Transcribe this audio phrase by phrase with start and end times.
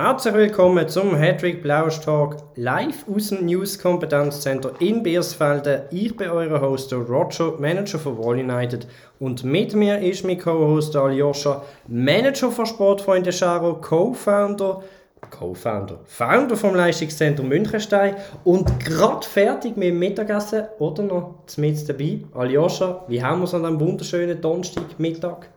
[0.00, 5.80] Herzlich willkommen zum Hedwig Blausch Talk live aus dem News Kompetenzcenter in Biersfelden.
[5.90, 8.86] Ich bin euer Host Roger, Manager von Wall United
[9.18, 14.84] und mit mir ist mein Co-Host Aljoscha, Manager von Sportfreunde Scharo, Co-Founder
[15.30, 22.20] Co-Founder, Founder vom Leistungszentrum Münchenstein und gerade fertig mit dem Mittagessen oder noch mit dabei.
[22.34, 25.48] Aljoscha, wie haben wir es an diesem wunderschönen Donnerstagmittag?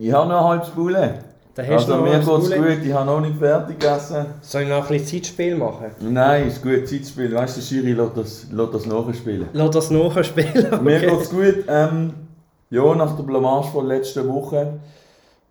[0.00, 1.33] Ich habe noch halbe Spule.
[1.56, 4.26] Also mir geht es gut, ich habe noch nicht fertig gegessen.
[4.40, 5.86] Soll ich noch ein bisschen Zeitspiel machen?
[6.00, 7.32] Nein, ist gut, Zeitspiel.
[7.32, 9.48] Weißt du, Schiri lässt das, lässt das nachspielen.
[9.52, 10.82] Lässt das nachspielen, okay.
[10.82, 11.64] Mir geht es gut.
[11.68, 12.14] Ähm,
[12.70, 14.80] ja, nach der Blamage von letzter Woche.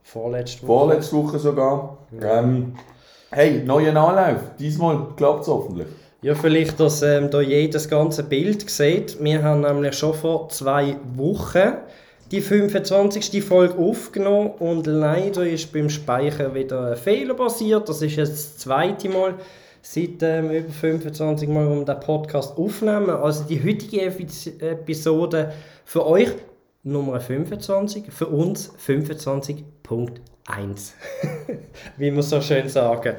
[0.04, 0.68] Vorletzte Woche.
[0.68, 1.98] Vorletzte Woche sogar.
[2.20, 2.40] Ja.
[2.40, 2.74] Ähm,
[3.32, 4.42] hey, neuer Anlauf.
[4.60, 5.88] Diesmal klappt es hoffentlich.
[6.22, 9.22] Ja, vielleicht, dass ähm, da jedes ganze Bild sieht.
[9.24, 11.74] Wir haben nämlich schon vor zwei Wochen
[12.34, 13.44] die 25.
[13.44, 17.88] Folge aufgenommen und leider ist beim Speichern wieder ein Fehler passiert.
[17.88, 19.36] Das ist jetzt das zweite Mal
[19.84, 23.12] seit ähm, über 25 Mal, um den Podcast aufnehmen.
[23.12, 25.54] Also die heutige Episode
[25.86, 26.30] für euch
[26.82, 29.64] Nummer 25, für uns 25.1.
[31.98, 33.14] Wie wir so schön sagen.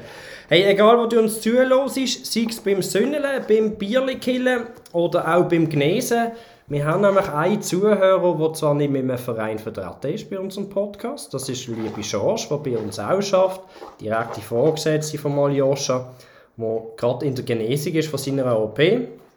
[0.49, 5.69] Hey, egal wo du uns zuhörst, sei es beim Sünneln, beim Bierlikillen oder auch beim
[5.69, 6.33] Genesen,
[6.67, 10.67] wir haben nämlich einen Zuhörer, der zwar nicht mit einem Verein vertreten ist bei unserem
[10.67, 11.31] Podcast.
[11.33, 13.61] Das ist liebe George, der bei uns auch schafft,
[14.01, 16.11] direkte Vorgesetzte von Aljoscha,
[16.57, 18.79] der gerade in der Genesung ist von seiner OP.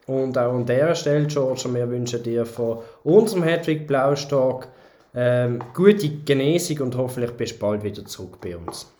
[0.07, 4.69] Und auch an dieser Stelle, George, wir wünschen dir von unserem Hedwig Blaustag
[5.15, 8.91] ähm, gute Genesung und hoffentlich bist du bald wieder zurück bei uns.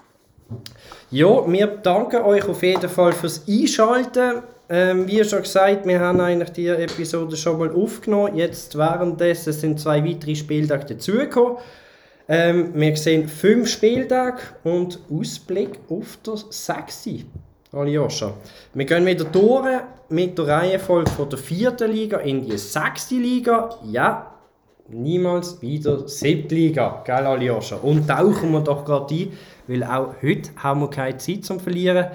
[1.11, 4.43] Ja, wir danken euch auf jeden Fall fürs Einschalten.
[4.71, 8.37] Ähm, wie schon gesagt, wir haben eigentlich die Episode schon mal aufgenommen.
[8.37, 11.57] Jetzt währenddessen sind zwei weitere Spieltage dazugekommen.
[12.29, 17.21] Ähm, wir sehen fünf Spieltage und Ausblick auf das Sechste.
[17.73, 18.35] Aljoscha.
[18.75, 23.71] Wir gehen wieder durch mit der Reihenfolge von der vierten Liga in die sechste Liga.
[23.85, 24.35] Ja,
[24.89, 27.77] niemals wieder siebte Liga, gell Aljoscha?
[27.77, 29.33] Und tauchen wir doch gerade ein,
[29.67, 32.07] weil auch heute haben wir keine Zeit zum Verlieren.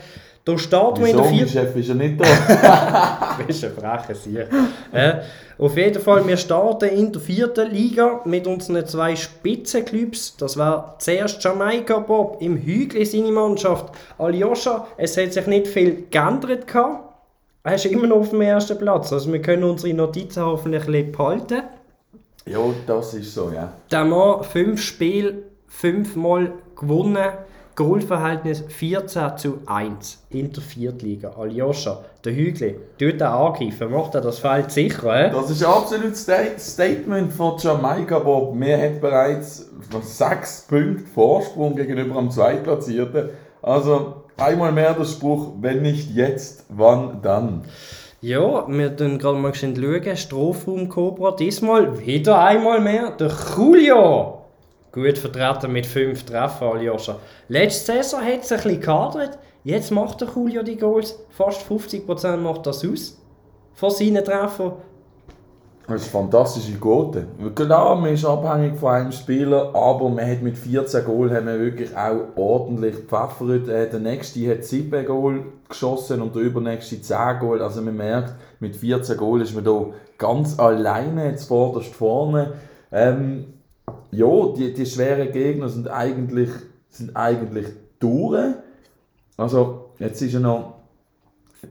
[0.46, 1.52] Da starten wir in der vierten...
[1.52, 3.36] Chef ist ja nicht da.
[3.38, 4.46] du bist ein frecher Sieg.
[4.92, 5.22] äh,
[5.58, 10.36] auf jeden Fall, wir starten in der vierten Liga mit unseren zwei Spitzenclubs.
[10.36, 13.94] Das war zuerst Jamaika Bob im Hügel seine Mannschaft.
[14.18, 17.14] Aljoscha, es hat sich nicht viel geändert gehabt.
[17.64, 19.14] Er ist immer noch auf dem ersten Platz.
[19.14, 21.64] Also wir können unsere Notizen hoffentlich behalten.
[22.46, 23.72] Ja, das ist so, ja.
[23.90, 27.30] Der Mann, fünf Spiele, fünfmal gewonnen.
[27.76, 31.32] Goalverhältnis 14 zu 1 in der Viertliga.
[31.32, 35.28] Aljoscha, der Hügli, tut er angreifen, macht er das Feld sicher?
[35.28, 35.32] Eh?
[35.32, 38.54] Das ist ein absolutes Statement von Jamaika Bob.
[38.60, 39.72] Wir haben bereits
[40.04, 43.30] sechs Punkte Vorsprung gegenüber dem Zweitplatzierten.
[43.64, 47.64] Also einmal mehr der Spruch, wenn nicht jetzt, wann dann?
[48.22, 50.16] Ja, wir schauen gerade mal schauen.
[50.16, 54.43] Strafraum Cobra, diesmal wieder einmal mehr der Julio.
[54.94, 57.18] Gut vertreten mit 5 Treffern, Aljoscha.
[57.48, 59.40] Letzte Saison hat es ein bisschen gekadert.
[59.64, 61.18] Jetzt macht der Julio die Goals.
[61.32, 63.20] Fast 50% macht das aus.
[63.74, 64.74] Von seinen Treffern.
[65.88, 67.26] Das ist fantastische Quote.
[67.56, 71.60] Klar, man ist abhängig von einem Spieler, aber man hat mit 14 Goal haben wir
[71.60, 73.68] wirklich auch ordentlich gepfeffert.
[73.68, 77.64] Äh, der nächste hat 7 Goal geschossen und der übernächste 10 Goal.
[77.64, 79.88] Also man merkt, mit 14 Goal ist man da
[80.20, 82.54] ganz alleine jetzt vorderst vorne.
[82.92, 83.46] Ähm,
[84.14, 86.50] ja, die, die schweren Gegner sind eigentlich,
[86.90, 87.68] sind eigentlich
[88.00, 88.54] durch.
[89.38, 90.76] Also, jetzt ist ja noch.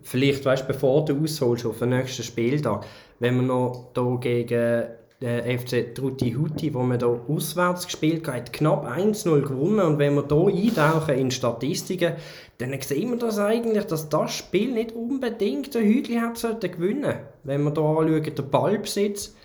[0.03, 2.87] Vielleicht, weißt du, bevor du ausholst auf den nächsten Spieltag,
[3.19, 4.87] wenn wir noch hier gegen
[5.21, 9.81] den äh, FC Trutti Hutti, wo man hier auswärts gespielt hat, knapp 1-0 gewonnen.
[9.81, 12.15] Und wenn wir hier eintauchen in Statistiken,
[12.59, 17.15] dann sehen wir das eigentlich, dass das Spiel nicht unbedingt der Hügel hat sollte gewinnen.
[17.45, 19.37] Wenn wir hier anschauen, den Ballbesitz,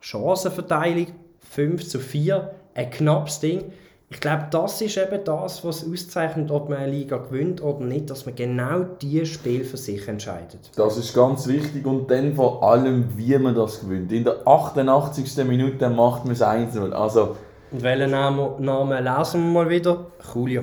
[0.00, 1.06] Chancenverteilung,
[1.50, 3.64] 5 zu 4, ein knappes Ding.
[4.08, 8.08] Ich glaube, das ist eben das, was auszeichnet, ob man eine Liga gewinnt oder nicht,
[8.08, 10.70] dass man genau dieses Spiel für sich entscheidet.
[10.76, 14.12] Das ist ganz wichtig und dann vor allem, wie man das gewinnt.
[14.12, 15.44] In der 88.
[15.44, 16.92] Minute macht man es 1-0.
[16.92, 17.36] Also,
[17.72, 20.06] und welchen Namen, Namen lesen wir mal wieder?
[20.32, 20.62] Julio.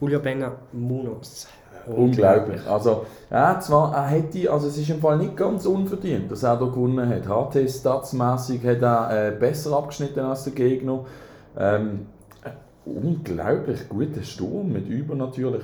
[0.00, 1.46] Julio Benga Munoz.
[1.94, 2.60] Unglaublich.
[2.68, 6.56] Also, ja, zwar, er hätte, also es ist im Fall nicht ganz unverdient, dass er
[6.56, 7.28] da gewonnen hat.
[7.28, 11.04] HT statsmässig hat er äh, besser abgeschnitten als der Gegner.
[11.58, 12.06] Ähm,
[12.84, 15.62] unglaublich guter Sturm mit übernatürlich.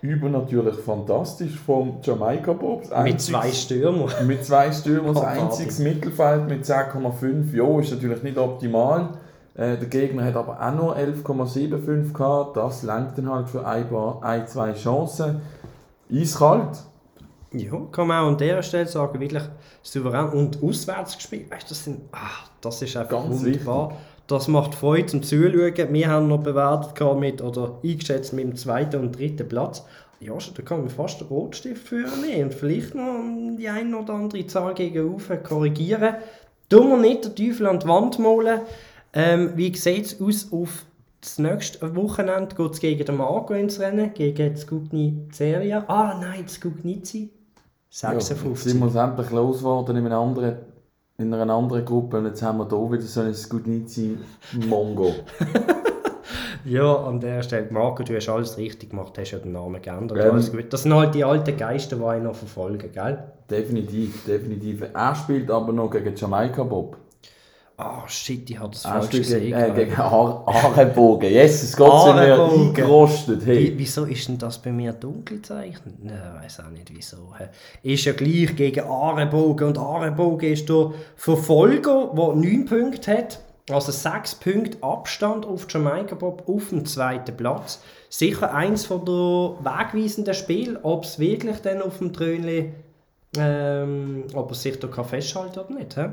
[0.00, 2.90] Übernatürlich fantastisch vom Jamaika Bobs.
[3.04, 4.10] Mit zwei Stürmern.
[4.26, 7.54] Mit zwei Stürmern, das einziges Mittelfeld mit 10,5.
[7.54, 9.10] Ja, ist natürlich nicht optimal.
[9.54, 12.56] Äh, der Gegner hat aber auch nur 11,75 gehabt.
[12.56, 15.42] Das lenkt dann halt für ein, paar, ein zwei Chancen.
[16.10, 16.84] Eiskalt.
[17.52, 19.42] Ja, kann man auch an dieser Stelle sagen, wirklich
[19.82, 21.50] souverän und auswärts gespielt.
[21.50, 23.90] Weißt, das, sind, ach, das ist einfach Ganz wunderbar.
[23.90, 24.06] wichtig.
[24.26, 25.92] Das macht Freude zum Zuschauen.
[25.92, 29.84] Wir haben noch bewertet mit, oder eingeschätzt mit dem zweiten und dritten Platz.
[30.20, 33.20] Ja, da kann man fast den Rotstift für nehmen und vielleicht noch
[33.58, 36.14] die eine oder andere Zahl gegen korrigieren.
[36.68, 38.60] Tun wir nicht den Teufel an die Wand malen.
[39.12, 40.84] Ähm, wie sieht es aus auf
[41.20, 42.54] das nächste Wochenende?
[42.54, 44.12] Geht es gegen den Marco ins Rennen?
[44.14, 45.84] Gegen Skugni Seria?
[45.86, 47.30] Ah nein, Skugnici.
[47.90, 48.72] Ja, jetzt 56.
[48.72, 50.56] sind wir endlich losgeworden in, einer anderen,
[51.18, 55.14] in einer anderen Gruppe und jetzt haben wir hier wieder so ein Skudnici-Mongo.
[56.64, 60.18] Ja, an der Stelle, Marco, du hast alles richtig gemacht, hast ja den Namen geändert.
[60.18, 60.30] Ähm.
[60.30, 60.72] Alles gut.
[60.72, 63.18] Das sind halt die alten Geister, die einen noch verfolgen, gell?
[63.50, 64.82] definitiv, definitiv.
[64.94, 66.96] Er spielt aber noch gegen Jamaika Bob.
[67.84, 69.40] Ah, shit, ich habe das falsch gesehen.
[69.40, 71.28] gegen, äh, gegen Ar Arenbogen.
[71.30, 73.44] Jesus Gott, sind wir eingerostet.
[73.46, 73.72] Wie, Hey.
[73.76, 75.94] wieso ist denn das bei mir dunkel gezeichnet?
[76.02, 77.16] Nein, ich weiß auch nicht wieso.
[77.82, 83.40] Ist ja gleich gegen Arenbogen und Arenbogen ist der Verfolger, der 9 Punkte hat.
[83.70, 87.80] Also 6 Punkte Abstand auf Jamaika Bob auf dem zweiten Platz.
[88.08, 92.72] Sicher eins von der wegweisenden Spiel, ob es wirklich dann auf dem Trönli,
[93.38, 95.96] ähm, ob er sich da kann festhalten oder nicht.
[95.96, 96.08] Hä?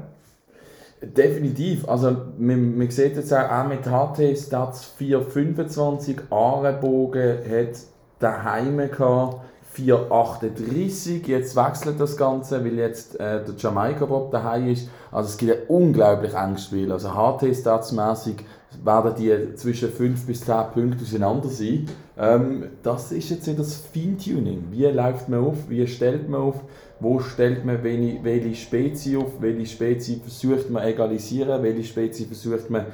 [1.01, 1.87] Definitiv.
[1.87, 6.17] Also, man, man sieht jetzt auch, auch mit HT Stats 425.
[6.29, 7.79] Arenbogen hat
[8.19, 9.41] daheim gehabt
[9.71, 11.25] 438.
[11.25, 14.89] Jetzt wechselt das Ganze, weil jetzt äh, der Jamaika Bob daheim ist.
[15.11, 16.91] Also, es gibt ein unglaublich enges Spiel.
[16.91, 18.43] Also, HT Statsmäßig
[18.83, 21.87] werden die zwischen 5 bis 10 Punkte auseinander sein.
[22.17, 24.65] Ähm, das ist jetzt das Feintuning.
[24.71, 25.69] Wie läuft man auf?
[25.69, 26.55] Wie stellt man auf?
[26.99, 29.39] Wo stellt man welche, welche Spezie auf?
[29.39, 31.63] Welche Spezie versucht man egalisieren?
[31.63, 32.87] Welche Spezie versucht man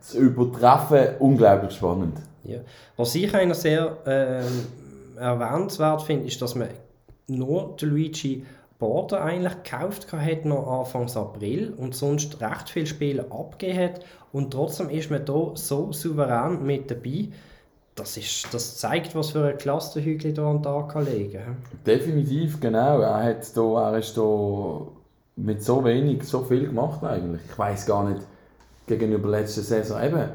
[0.00, 1.16] zu übertreffen?
[1.18, 2.18] Unglaublich spannend.
[2.44, 2.58] Ja.
[2.96, 4.66] Was ich einer sehr ähm,
[5.18, 6.68] erwähnenswert finde, ist, dass man
[7.26, 8.44] nur den Luigi
[8.78, 14.00] Border eigentlich gekauft hat, noch Anfangs April und sonst recht viele Spiele abgegeben hat
[14.32, 17.28] und trotzdem ist man da so souverän mit dabei.
[17.98, 21.32] Das, ist, das zeigt, was für ein Klasse der Hügel da an den Tag legen
[21.32, 21.56] kann.
[21.84, 23.00] Definitiv, genau.
[23.00, 24.86] Er, hat da, er ist da
[25.34, 27.40] mit so wenig so viel gemacht eigentlich.
[27.50, 28.22] Ich weiß gar nicht,
[28.86, 30.28] gegenüber letzter Saison eben.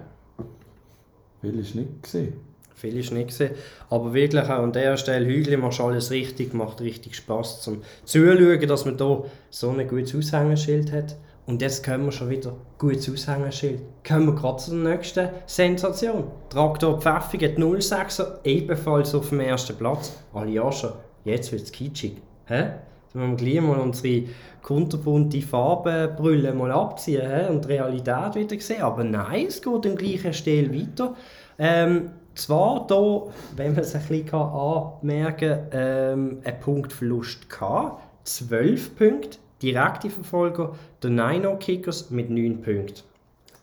[1.42, 2.33] Viel ist nicht gesehen.
[2.75, 3.51] Viel ist nicht gesehen.
[3.89, 8.68] Aber wirklich auch an der Stelle, Hügli machst alles richtig, macht richtig Spass zum Zuschauen,
[8.68, 11.16] dass man hier so ein gutes Aushängeschild hat.
[11.45, 13.81] Und jetzt können wir schon wieder gutes Aushängeschild.
[14.07, 16.25] Kommen wir gerade zur nächsten Sensation.
[16.50, 20.13] Traktor Pfäffig 06er, ebenfalls auf dem ersten Platz.
[20.34, 20.94] Aljascha,
[21.25, 22.22] jetzt wird es kitschig.
[22.45, 22.72] Hä?
[23.04, 24.24] Jetzt müssen wir gleich mal unsere
[24.62, 27.50] kunterbunte Farbenbrille mal abziehen hä?
[27.50, 28.81] und die Realität wieder sehen.
[28.81, 31.13] Aber nein, es geht im gleichen Stil weiter.
[31.60, 33.24] Ähm, zwar hier,
[33.57, 38.01] wenn man es ein bisschen anmerken kann, ähm, ein Punktverlust gehabt.
[38.24, 43.01] 12 Punkte, direkte Verfolger, der Nino Kickers mit 9 Punkten.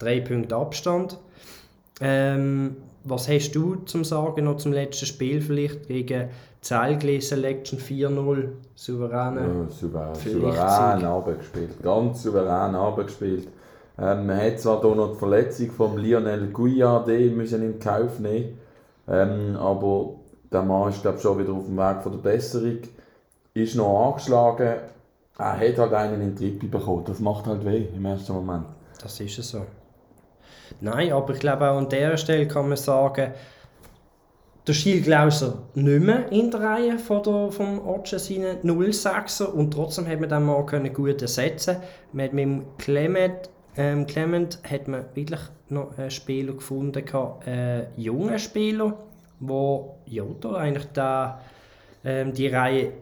[0.01, 1.19] 3 Punkte Abstand.
[2.01, 6.31] Ähm, was hast du zum Sagen noch zum letzten Spiel vielleicht gegen
[6.61, 9.41] Zelgli Selection 4-0 souveräne?
[9.41, 11.83] Ja, souverän, souverän abgespielt.
[11.83, 13.49] Ganz souverän abgespielt.
[13.99, 18.59] Ähm, man hat zwar hier noch die Verletzung von Lionel Gouillardet müssen in Kauf nehmen.
[19.09, 20.15] Ähm, aber
[20.53, 22.79] der Mann ist glaub, schon wieder auf dem Weg von der Besserung.
[23.55, 24.75] Ist noch angeschlagen.
[25.39, 27.05] Er hat halt einen in die Trippe bekommen.
[27.05, 28.67] Das macht halt weh im ersten Moment.
[29.01, 29.65] Das ist es so.
[30.81, 33.33] Nein, aber ich glaube auch an dieser Stelle kann man sagen,
[34.67, 39.73] der Schiel Glauser nicht mehr in der Reihe von der, vom Otschen seinen 06er und
[39.73, 41.79] trotzdem hat man den mal können gut ersetzen
[42.13, 47.03] mit dem Clement, ähm, Clement hat man wirklich noch einen Spieler gefunden,
[47.47, 48.97] einen jungen Spieler,
[49.41, 51.41] wo ja, eigentlich da,
[52.05, 52.93] ähm, die Reihe,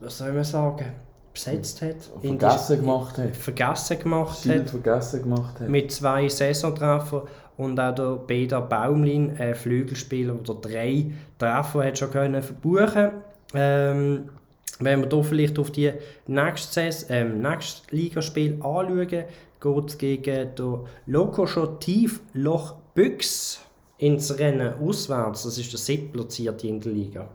[0.00, 0.86] was soll man sagen,
[1.34, 1.96] besetzt hat.
[2.22, 3.36] Vergessen gemacht hat.
[3.36, 5.68] Vergessen gemacht Schild hat vergessen gemacht hat.
[5.68, 7.22] mit zwei Saisontreffern
[7.56, 11.06] und auch der Peter Baumlin, ein Flügelspieler, der drei
[11.38, 13.10] Treffer hat schon können verbuchen
[13.52, 14.30] ähm,
[14.80, 15.92] Wenn wir hier vielleicht auf die
[16.26, 19.08] nächste, ähm, nächste Ligaspiel anschauen,
[19.60, 23.60] geht es gegen den Lokomotiv Loch Büchs
[23.98, 25.44] ins Rennen auswärts.
[25.44, 27.28] Das ist der siebtplatzierte in der Liga.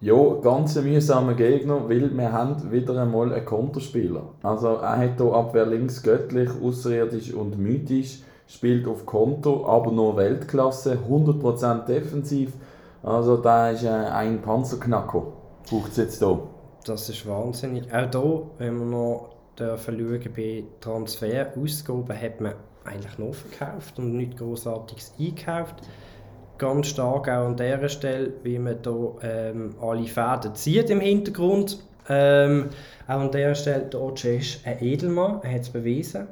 [0.00, 4.24] Ja, ganz ein mühsamer Gegner, weil wir haben wieder einmal einen Konterspieler.
[4.42, 10.18] Also er hat hier Abwehr links göttlich, außerirdisch und mythisch, spielt auf Konto, aber nur
[10.18, 12.52] Weltklasse, 100% defensiv.
[13.02, 15.28] Also da ist äh, ein Panzerknacker.
[15.70, 16.42] Braucht es jetzt hier.
[16.84, 17.90] Das ist wahnsinnig.
[17.90, 22.52] Auch hier, wenn wir noch schauen, bei Transfer ausgaben, hat man
[22.84, 25.76] eigentlich noch verkauft und nicht großartiges eingekauft.
[26.58, 31.82] Ganz stark auch an der Stelle, wie man hier ähm, alle Fäden zieht im Hintergrund.
[32.08, 32.70] Ähm,
[33.06, 36.26] auch an der Stelle, der Oce ist ein Edelmann, er hat es bewiesen.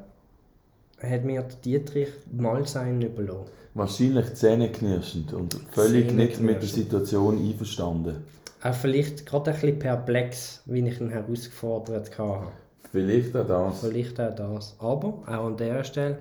[1.01, 3.51] Er hat mir Dietrich Malsein überlassen.
[3.75, 6.69] Wahrscheinlich zähneknirschend und völlig nicht mit der.
[6.69, 8.25] Situation einverstanden.
[8.63, 12.47] Auch vielleicht gerade ein bisschen perplex, wie ich ihn herausgefordert habe.
[12.93, 13.81] Vielleicht auch das.
[13.81, 14.77] Vielleicht auch das.
[14.79, 16.19] Aber auch an der Stelle,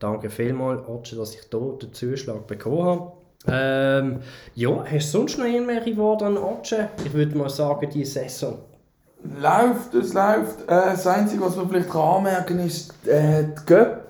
[0.00, 3.12] danke vielmals, Otsche, dass ich hier den Zuschlag bekommen habe.
[3.48, 4.18] Ähm,
[4.54, 6.88] ja, hast du sonst noch irgendwelche Worte an Otsche?
[7.04, 8.58] Ich würde mal sagen, die Saison.
[9.40, 10.62] Läuft, es läuft.
[10.62, 14.04] Äh, das Einzige, was man vielleicht kann anmerken ist, äh, die Göpp.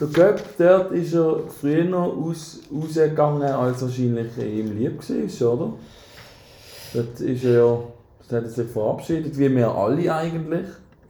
[0.00, 5.72] Der Göpp, dort ist er früher aus, rausgegangen, als wahrscheinlich ihm lieb war, oder?
[6.92, 10.66] Dort ist er ja, dort hat er sich verabschiedet, wie wir alle eigentlich.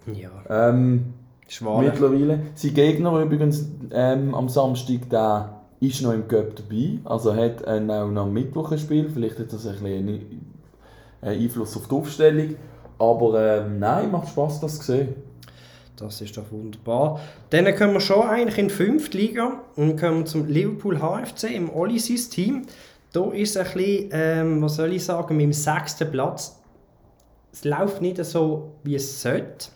[0.07, 1.15] Ja, Ähm,
[1.49, 1.89] Schwale.
[1.89, 2.41] mittlerweile.
[2.55, 5.54] Sein Gegner übrigens ähm, am Samstag, der
[5.89, 6.99] ist noch im Cup dabei.
[7.05, 9.09] Also hat äh, auch noch am Mittwoch ein Spiel.
[9.09, 10.55] Vielleicht hat das ein einen
[11.23, 12.57] Einfluss auf die Aufstellung.
[12.99, 15.15] Aber ähm, nein, macht Spaß, das zu sehen.
[15.97, 17.21] Das ist doch wunderbar.
[17.51, 21.71] Dann kommen wir schon eigentlich in die fünfte Liga und kommen zum Liverpool HFC im
[21.75, 22.67] Ollisis Team.
[23.13, 26.61] Da ist ein bisschen, ähm, was soll ich sagen, mit dem sechsten Platz.
[27.53, 29.69] Es läuft nicht so, wie es sollte.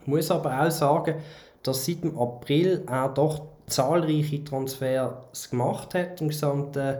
[0.00, 1.16] Ich muss aber auch sagen,
[1.64, 6.98] dass seit dem April er doch zahlreiche Transfers gemacht hat im gesamten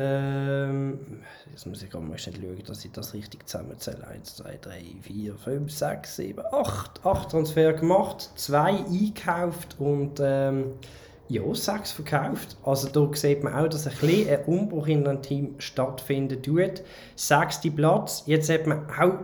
[0.00, 4.06] ähm, jetzt muss ich gerade mal schauen, dass ich das richtig zusammenzähle.
[4.06, 7.04] 1, 2, 3, 4, 5, 6, 7, 8.
[7.04, 10.74] 8 Transfer gemacht, 2 eingekauft und ähm,
[11.28, 12.56] ja, 6 verkauft.
[12.64, 16.82] Also da sieht man auch, dass ein, bisschen ein Umbruch in dem Team stattfinden tut.
[17.16, 18.22] Sechster Platz.
[18.26, 19.18] Jetzt hat man auch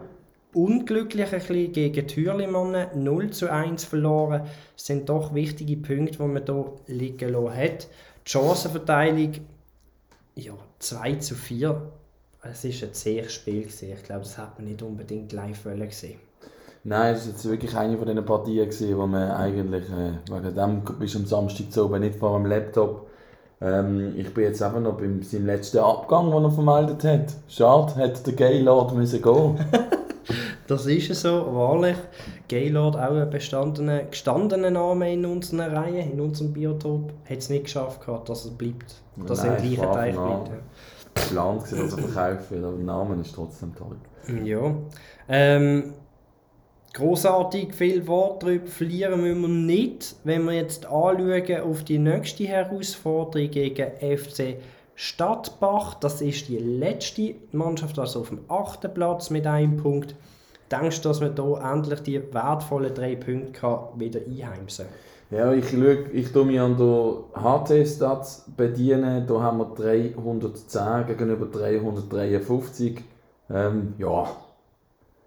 [0.55, 4.43] unglücklich ein bisschen gegen Türlimannen 0 zu 1 verloren.
[4.77, 7.89] Das sind doch wichtige Punkte, die man hier liegen lassen hat.
[8.27, 9.33] Die Chancenverteilung
[10.35, 11.91] ja, 2 zu 4.
[12.43, 13.63] Es war ein zähes Spiel.
[13.63, 13.93] Gewesen.
[13.93, 16.19] Ich glaube, das hat man nicht unbedingt live wollen sehen.
[16.87, 20.55] Nein, es war jetzt wirklich eine von diesen Partien, gewesen, wo man eigentlich, äh, wegen
[20.55, 23.09] dem bist am Samstag zu oben nicht vor dem Laptop.
[23.63, 27.35] Ähm, ich bin jetzt einfach noch beim seinem letzten Abgang, den er vermeldet hat.
[27.49, 29.59] Schade, hätte der Gaylord müssen gehen.
[30.67, 31.97] Das ist so, wahrlich.
[32.49, 37.65] Gaylord, auch ein bestandener, gestandener Name in unseren Reihen, in unserem Biotop, hat es nicht
[37.65, 39.03] geschafft, gehabt, dass er bleibt.
[39.27, 40.49] Dass er im Nein, gleichen Teich bleibt.
[40.49, 40.55] ja.
[41.15, 43.97] geplant, gewesen, dass er verkauft wird, aber der Name ist trotzdem toll.
[44.43, 44.75] Ja.
[45.29, 45.95] Ähm,
[46.95, 52.45] grossartig viel Wort darüber verlieren müssen wir nicht, wenn wir jetzt anschauen auf die nächste
[52.45, 54.57] Herausforderung gegen FC
[54.95, 55.95] Stadtbach.
[55.95, 60.15] Das ist die letzte Mannschaft, also auf dem achten Platz mit einem Punkt.
[60.71, 64.87] Denkst du, dass man hier endlich die wertvollen drei Punkte kann wieder einheimsen
[65.31, 69.27] Ja, ich, schau, ich tue mich an der HT-Stats bedienen.
[69.27, 73.01] Da haben wir 310 gegenüber 353.
[73.51, 74.37] Ähm, ja,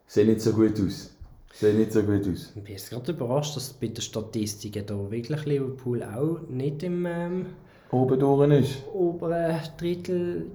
[0.08, 1.14] sieht nicht so gut aus.
[1.54, 2.52] Sieht nicht so gut aus.
[2.56, 7.06] Ich bin jetzt gerade überrascht, dass bei den Statistiken hier wirklich Liverpool auch nicht im
[7.06, 7.46] ähm,
[7.92, 8.84] Oben durch ist.
[8.94, 10.46] oberen Drittel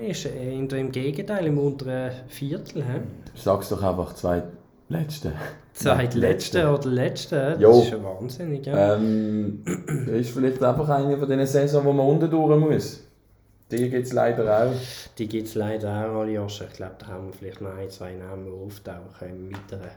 [0.00, 0.26] ist.
[0.26, 2.82] Äh, Im Gegenteil, im unteren Viertel.
[2.82, 3.00] He?
[3.34, 5.32] Sag's doch einfach zweitletzte.
[5.74, 7.80] Zweitletzte oder letzte, das Jo.
[7.82, 8.66] ist schon wahnsinnig.
[8.66, 8.96] Ja.
[8.96, 9.62] Ähm,
[10.06, 13.04] ist vielleicht einfach eine von diesen Saison, wo man unten durch muss.
[13.70, 14.72] Die gibt es leider auch.
[15.18, 16.46] Die gibt es leider auch Jahre.
[16.48, 19.90] Ich glaube, da haben wir vielleicht noch ein, zwei Namen, die auftauchen im weiteren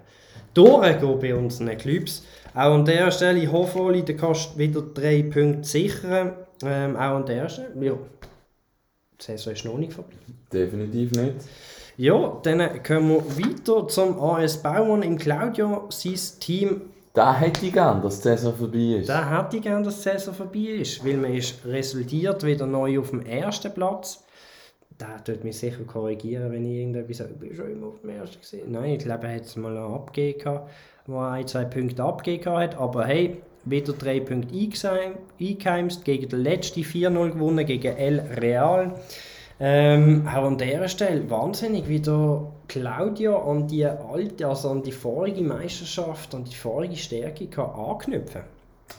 [0.53, 2.25] Durchgehen bei unseren Clubs.
[2.53, 6.33] Auch an der Stelle, ich hoffe, Oli, du kannst wieder drei Punkte sichern.
[6.65, 7.93] Ähm, auch an der Stelle, ja.
[9.19, 10.15] Die Saison ist noch nicht vorbei.
[10.51, 11.35] Definitiv nicht.
[11.97, 15.85] Ja, dann kommen wir weiter zum AS Baumann im Claudio.
[15.89, 16.81] Sein Team
[17.13, 19.09] Da hätte ich gern, dass die Saison vorbei ist.
[19.09, 22.99] Da hätte ich gerne, dass die Saison vorbei ist, weil man ist resultiert wieder neu
[22.99, 24.23] auf dem ersten Platz.
[24.97, 28.11] Da tut mich sicher korrigieren, wenn ich irgendetwas sage, ich bin schon immer auf dem
[28.11, 28.71] ersten gesehen.
[28.71, 30.59] Nein, ich glaube, er hat es mal abgegeben,
[31.07, 32.77] wo er ein, zwei Punkte abgegeben hat.
[32.77, 38.93] Aber hey, wieder drei Punkte eingeheim- eingeheimst, gegen den letzten 4-0 gewonnen, gegen El Real.
[39.63, 44.91] Ähm, auch an dieser Stelle wahnsinnig, wie der Claudio an die alte, also an die
[44.91, 48.41] vorige Meisterschaft, an die vorige Stärke kann anknüpfen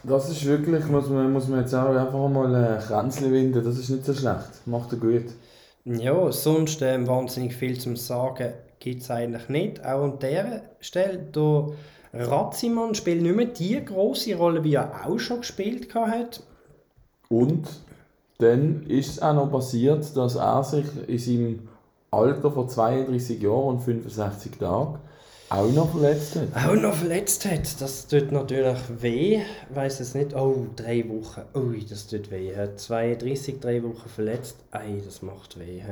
[0.05, 3.77] Das ist wirklich, muss man, muss man jetzt auch einfach mal ein Kränzchen winden, das
[3.77, 4.65] ist nicht so schlecht.
[4.67, 5.33] Macht er gut.
[5.85, 9.85] Ja, sonst ähm, wahnsinnig viel zum Sagen gibt es eigentlich nicht.
[9.85, 11.67] Auch an dieser Stelle, der
[12.13, 16.43] Ratzimann spielt nicht mehr die große Rolle, wie er auch schon gespielt hat.
[17.29, 17.69] Und
[18.39, 21.69] dann ist es auch noch passiert, dass er sich in seinem
[22.11, 24.99] Alter von 32 Jahren und 65 Tagen
[25.49, 26.67] auch noch verletzt hat.
[26.67, 27.81] Auch noch verletzt hat.
[27.81, 29.37] Das tut natürlich weh.
[29.37, 30.35] Ich weiss es nicht.
[30.35, 31.43] Oh, drei Wochen.
[31.55, 32.53] Ui, das tut weh.
[32.77, 34.57] 32, drei Wochen verletzt.
[34.71, 35.83] Ei, das macht weh.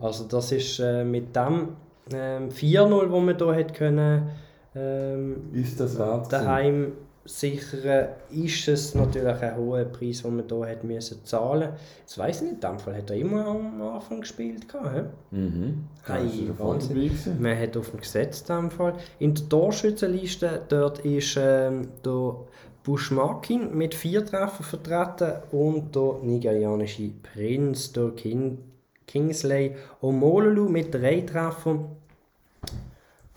[0.00, 1.70] Also das ist äh, mit dem
[2.12, 4.30] ähm, 4-0, wo man hier hätte können,
[4.74, 6.32] ähm, ist das wert?
[6.32, 6.92] daheim
[7.24, 12.36] sichern, ist es natürlich ein hoher Preis, den man hier hätte müssen zahlen Jetzt weiss
[12.36, 14.68] ich nicht, in dem Fall hat er immer am Anfang gespielt.
[14.68, 15.84] Gehabt, Mhm.
[16.04, 17.10] Hey, Wahnsinn.
[17.40, 18.94] man hat auf dem Gesetz in dem Fall.
[19.18, 22.36] In der Torschützenliste dort ist ähm, der
[22.82, 28.58] Bushmakin mit vier Treffern vertreten und der nigerianische Prinz, der King,
[29.06, 31.84] Kingsley Omololu mit drei Treffern.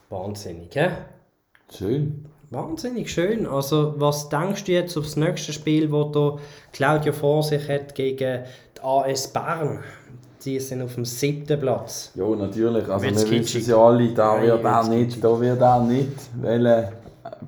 [0.09, 0.89] Wahnsinnig, hä?
[1.77, 2.25] Schön.
[2.51, 3.47] Wahnsinnig schön.
[3.47, 6.37] Also, was denkst du jetzt aufs nächste Spiel, wo der
[6.71, 8.43] Claudio vor sich hat gegen
[8.77, 9.79] die AS Bern?
[10.45, 12.11] Die sind auf dem siebten Platz.
[12.15, 12.87] Ja, natürlich.
[12.87, 15.83] Also Wird's wir wissen es ja alle, da Nein, wird er nicht, da wird er
[15.83, 16.11] nicht
[16.41, 16.87] wollen,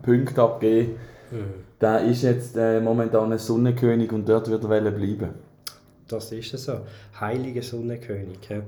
[0.01, 0.96] Punkte abgeben.
[1.29, 1.65] Mhm.
[1.79, 5.29] Der ist jetzt äh, momentan ein Sonnenkönig und dort wird er bleiben.
[6.08, 6.79] Das ist es so.
[7.20, 8.39] Heiliger Sonnenkönig.
[8.50, 8.62] Ja.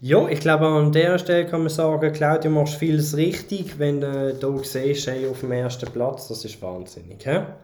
[0.00, 4.34] Ja, ich glaube an der Stelle kann man sagen, Claudio machst vieles richtig, wenn du
[4.40, 7.24] hier siehst, hey, auf dem ersten Platz, das ist wahnsinnig.
[7.24, 7.56] Ja?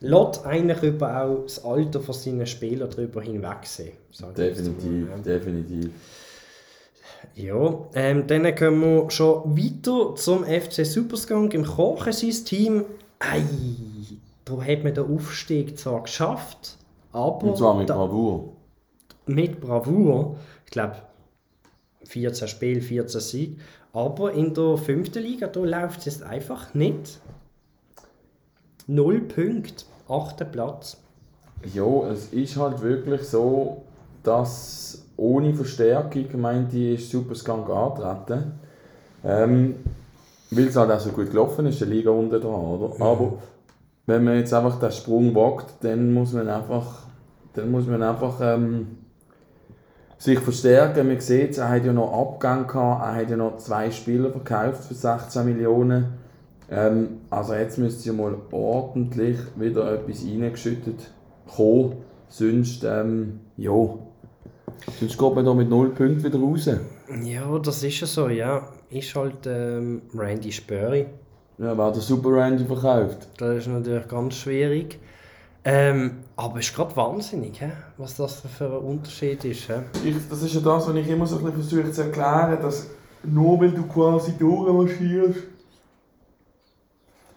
[0.00, 3.92] Lässt eigentlich über auch das Alter von seinen Spielern darüber hinwegsehen.
[4.36, 5.90] Definitiv, mal, definitiv.
[7.34, 12.84] Ja, ähm, dann kommen wir schon weiter zum FC Superskunk im Kochensystem.
[13.18, 13.42] Ei,
[14.44, 16.76] da hat man den Aufstieg zwar geschafft,
[17.12, 18.52] aber Und zwar mit Bravour.
[19.26, 20.36] mit Bravour.
[20.66, 20.96] Ich glaube,
[22.04, 23.60] 14 Spiele, 14 Sieg.
[23.92, 27.20] Aber in der fünften Liga da läuft es einfach nicht.
[28.86, 30.96] Null Punkte, achter Platz.
[31.72, 33.82] Ja, es ist halt wirklich so,
[34.22, 38.52] dass ohne Verstärkung, meinte ich, ist Superskunk antreten.
[39.24, 39.76] Ähm,
[40.50, 43.04] weil es halt auch so gut gelaufen ist, die Liga unten dran, oder?
[43.04, 43.38] Aber
[44.06, 47.06] wenn man jetzt einfach den Sprung wagt, dann muss man einfach,
[47.54, 48.98] dann muss man einfach ähm,
[50.18, 51.08] sich verstärken.
[51.08, 54.84] Man sieht er hat ja noch Abgang gehabt, er hat ja noch zwei Spieler verkauft
[54.84, 56.14] für 16 Millionen.
[56.70, 61.10] Ähm, also jetzt müsste ja mal ordentlich wieder etwas reingeschüttet
[61.54, 61.96] kommen.
[62.28, 63.72] Sonst, ähm, ja.
[64.98, 66.68] Sonst geht man da mit 0 Punkten wieder raus.
[67.22, 68.66] Ja, das ist ja so, ja.
[68.90, 71.06] Ist halt ähm, Randy Spurry.
[71.58, 73.28] Ja, wer der Super Randy verkauft.
[73.38, 74.98] Das ist natürlich ganz schwierig.
[75.66, 77.72] Ähm, aber es ist gerade wahnsinnig, hä?
[77.96, 79.70] was das für ein Unterschied ist.
[80.04, 82.88] Ich, das ist ja das, was ich immer so ein bisschen versuche zu erklären, dass
[83.22, 85.38] nur weil du quasi durchmarschierst,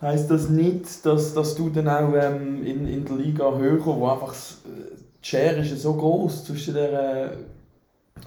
[0.01, 4.07] heisst das nicht, dass, dass du dann auch ähm, in, in der Liga höher, wo
[4.07, 7.37] einfach äh, die Schere ist ja so groß zwischen der äh,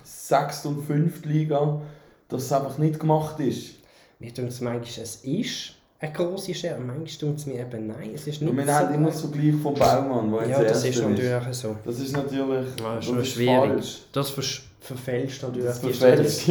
[0.02, 0.66] 6.
[0.66, 1.24] und 5.
[1.26, 1.82] Liga,
[2.28, 3.74] dass es einfach nicht gemacht ist.
[4.18, 8.26] Mir es manchmal, es ist eine grosse Schere, manchmal tut es mir eben nein, es
[8.26, 10.84] ist nicht Und wir so haben immer das Vergleich vom Baumann, der jetzt Ja, das
[10.84, 11.76] ist natürlich so.
[11.84, 12.40] Das ist natürlich
[12.78, 13.70] Ja, das ist schon ist schwierig.
[13.70, 14.02] falsch.
[14.12, 16.48] Das vers verfälscht natürlich Das die verfälscht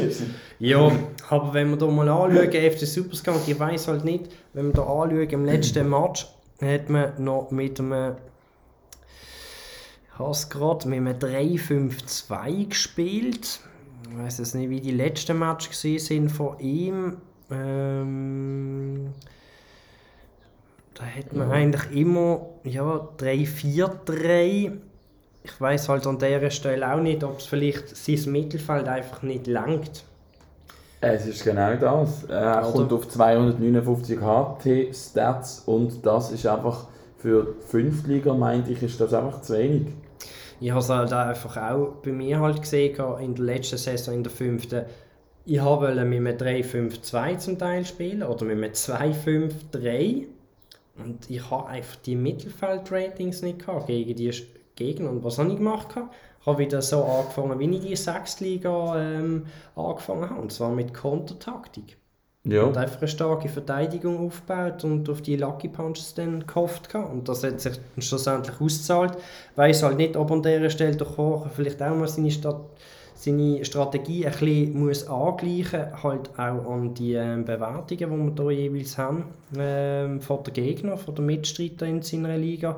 [0.59, 0.91] Ja,
[1.29, 4.83] aber wenn wir da mal anschauen, FC Superskunk, ich weiß halt nicht, wenn wir da
[4.83, 6.27] anschauen, im letzten Match
[6.61, 8.17] hat man noch mit einem
[10.31, 13.61] es gerade mit einem 3-5-2 gespielt.
[14.11, 17.17] Ich weiß jetzt nicht, wie die letzten Match gesehen sind von ihm.
[17.49, 18.38] Ähm,
[21.19, 24.71] hat man eigentlich immer ja, 3-4-3.
[25.43, 29.47] Ich weiß halt an dieser Stelle auch nicht, ob es vielleicht sein Mittelfeld einfach nicht
[29.47, 30.03] langt.
[31.01, 32.25] Es ist genau das.
[32.25, 32.71] Er Oder?
[32.71, 39.13] kommt auf 259 HT-Stats und das ist einfach für die Fünftliga, meinte ich, ist das
[39.13, 39.87] einfach zu wenig.
[40.59, 44.23] Ich habe es halt einfach auch bei mir halt gesehen, in der letzten Saison, in
[44.23, 44.83] der fünften.
[45.45, 50.25] Ich wollte mit einem 3-5-2 zum Teil spielen oder mit einem 2-5-3.
[51.03, 54.31] Und ich habe einfach die Mittelfeld-Ratings nicht gehabt gegen die
[54.75, 55.09] Gegner.
[55.09, 55.89] Und was habe ich gemacht?
[55.89, 56.13] gehabt?
[56.41, 60.41] Ich habe wieder so angefangen, wie ich die Sechstliga ähm, angefangen habe.
[60.41, 61.97] Und zwar mit Kontertaktik.
[62.45, 62.63] Ja.
[62.63, 66.89] Und einfach eine starke Verteidigung aufgebaut und auf die Lucky Punches dann gehofft.
[66.89, 67.11] gehabt.
[67.11, 69.17] Und das hat sich schlussendlich ausgezahlt.
[69.55, 72.61] Weiss halt nicht, ob an dieser Stelle der Koch vielleicht auch mal seine, Stat
[73.19, 78.51] seine Strategie ein bisschen muss angleichen muss, halt auch an die ähm, Bewertungen, die wir
[78.51, 79.25] hier jeweils haben,
[79.57, 82.77] ähm, von den Gegnern, von den Mitstreitern in seiner Liga.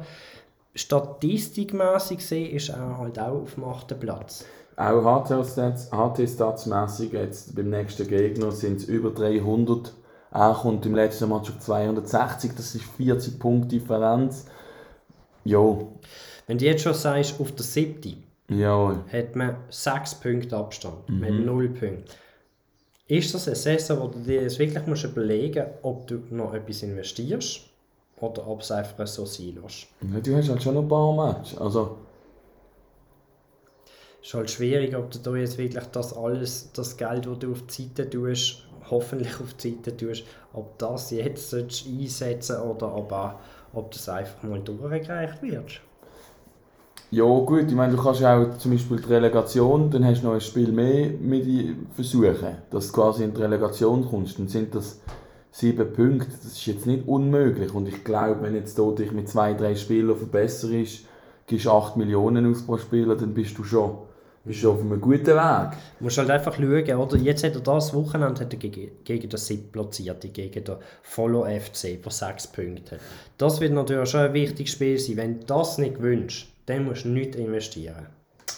[0.74, 4.46] Statistikmäßig gesehen ist er halt auch auf dem achten Platz.
[4.78, 9.94] Auch HT-Stats, HT-Statsmässig jetzt beim nächsten Gegner sind es über 300.
[10.32, 14.46] Er kommt im letzten Match auf 260, das ist 40 Punkte Differenz.
[15.44, 15.78] Ja,
[16.48, 21.10] Wenn du jetzt schon sagst, auf der siebten, ja, hat man 6 Punkte Abstand.
[21.10, 21.26] Man Mhm.
[21.40, 22.14] hat 0 Punkte.
[23.08, 26.54] ist das eine Saison, wo du dir jetzt wirklich musst überlegen musst, ob du noch
[26.54, 27.62] etwas investierst
[28.18, 29.88] oder ob es einfach so sein lässt.
[30.14, 31.58] Ja, du hast halt schon noch ein paar Matches.
[31.58, 31.98] Also,
[34.22, 37.52] Es ist halt schwierig, ob du da jetzt wirklich das alles, das Geld, das du
[37.52, 43.12] auf die Seite tust, hoffentlich auf die Seite tust, ob das jetzt einsetzen oder ob,
[43.12, 43.34] auch,
[43.74, 45.82] ob das einfach mal durchgereicht wird.
[47.12, 50.34] Ja gut, ich meine, du kannst auch zum Beispiel die Relegation, dann hast du noch
[50.34, 51.46] ein Spiel mehr mit
[51.94, 54.40] versuchen, dass du quasi in die Relegation kommst.
[54.40, 55.02] Dann sind das
[55.52, 57.74] sieben Punkte, das ist jetzt nicht unmöglich.
[57.74, 61.06] Und ich glaube, wenn jetzt du dich mit zwei, drei Spielern verbesserst,
[61.48, 63.98] gibst 8 Millionen aus pro Spieler, dann bist du schon,
[64.46, 65.72] bist du auf einem guten Weg.
[65.98, 67.18] Du musst halt einfach schauen, oder?
[67.18, 72.02] Jetzt hat er das Wochenende hat er gegen, gegen den Siebplatzierte, gegen den Follow FC,
[72.02, 73.02] der 6 Punkte hat.
[73.38, 75.18] Das wird natürlich schon ein wichtiges Spiel sein.
[75.18, 78.08] Wenn du das nicht wünschst, dann musst du nicht investieren.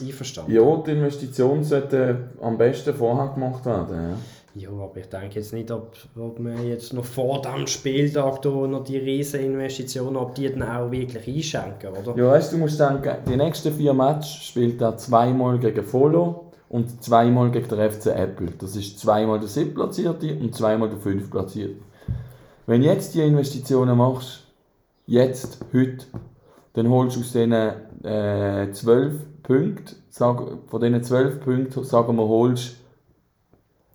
[0.01, 0.51] Einverstanden?
[0.51, 3.95] Ja, die Investition sollte am besten vorher gemacht werden.
[3.95, 4.17] Ja.
[4.55, 8.49] Ja, aber ich denke jetzt nicht, ob, ob man jetzt noch vor dem Spieltag da
[8.49, 12.15] noch die riesen Investitionen, ob die dann auch wirklich einschenken, oder?
[12.15, 16.51] Ja, weißt du, du musst denken, die nächsten vier Matches spielt er zweimal gegen Follow
[16.69, 18.51] und zweimal gegen den FC Apple.
[18.59, 21.81] Das ist zweimal der siebtplatzierte und zweimal der fünftplatzierte.
[22.67, 24.43] Wenn du jetzt die Investitionen machst,
[25.07, 26.05] jetzt, heute,
[26.73, 32.27] dann holst du aus diesen äh, 12 Punkten, sag, von diesen 12 Punkten, sagen wir,
[32.27, 32.75] holst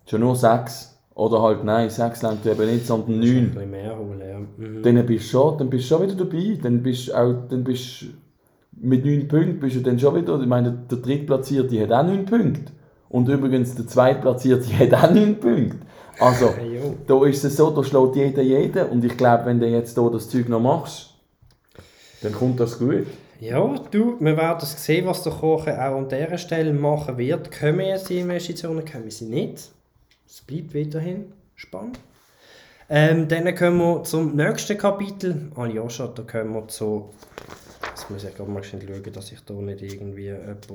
[0.05, 0.97] schon nur 6.
[1.15, 3.51] Oder halt, nein, 6 längt eben nicht, sondern Ein 9.
[3.51, 4.39] bisschen mehr holen, ja.
[4.39, 4.81] Mhm.
[4.81, 6.57] Dann bist du schon, dann bist du schon wieder dabei.
[6.61, 8.05] Dann bist du auch, dann bist
[8.71, 12.25] mit 9 Punkten bist du dann schon wieder, ich meine, der Drittplatzierte hat auch 9
[12.25, 12.71] Punkte.
[13.09, 15.77] Und übrigens, der Zweitplatzierte hat auch 9 Punkte.
[16.19, 16.53] Also,
[17.07, 18.87] da ist es so, da schlägt jeder jeden.
[18.87, 21.08] Und ich glaube, wenn du jetzt hier das Zeug noch machst,
[22.21, 23.07] dann kommt das gut.
[23.39, 27.57] Ja, du, wir werden sehen, was der Kochen auch an dieser Stelle machen wird.
[27.57, 29.71] Kommen jetzt die Investitionen, kommen sie nicht.
[30.27, 31.99] Es bleibt weiterhin spannend.
[32.89, 35.51] Ähm, dann kommen wir zum nächsten Kapitel.
[35.55, 37.11] Aljoscha, da kommen wir zu...
[37.87, 38.81] Jetzt muss ich gerade mal schauen,
[39.13, 40.67] dass ich da nicht irgendwie jemand...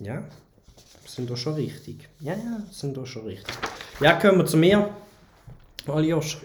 [0.00, 0.22] Ja,
[1.06, 2.08] sind doch schon richtig.
[2.20, 3.54] Ja, ja, sind doch schon richtig.
[4.00, 4.90] Ja, kommen wir zu mir.
[5.86, 6.38] Aljoscha.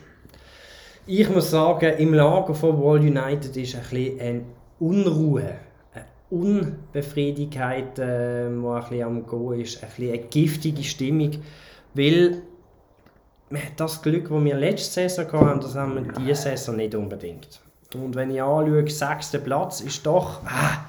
[1.08, 4.42] Ich muss sagen, im Lager von Wall United ist ein bisschen eine
[4.80, 5.56] Unruhe,
[5.94, 11.32] eine Unbefriedigkeit, äh, die ein bisschen am Gehen ist, ein bisschen eine giftige Stimmung,
[11.96, 12.44] weil
[13.76, 17.60] das Glück, das wir letzte Saison hatten, das haben wir diese Saison nicht unbedingt.
[17.96, 20.86] Und wenn ich anschaue, sechster Platz ist doch, ah,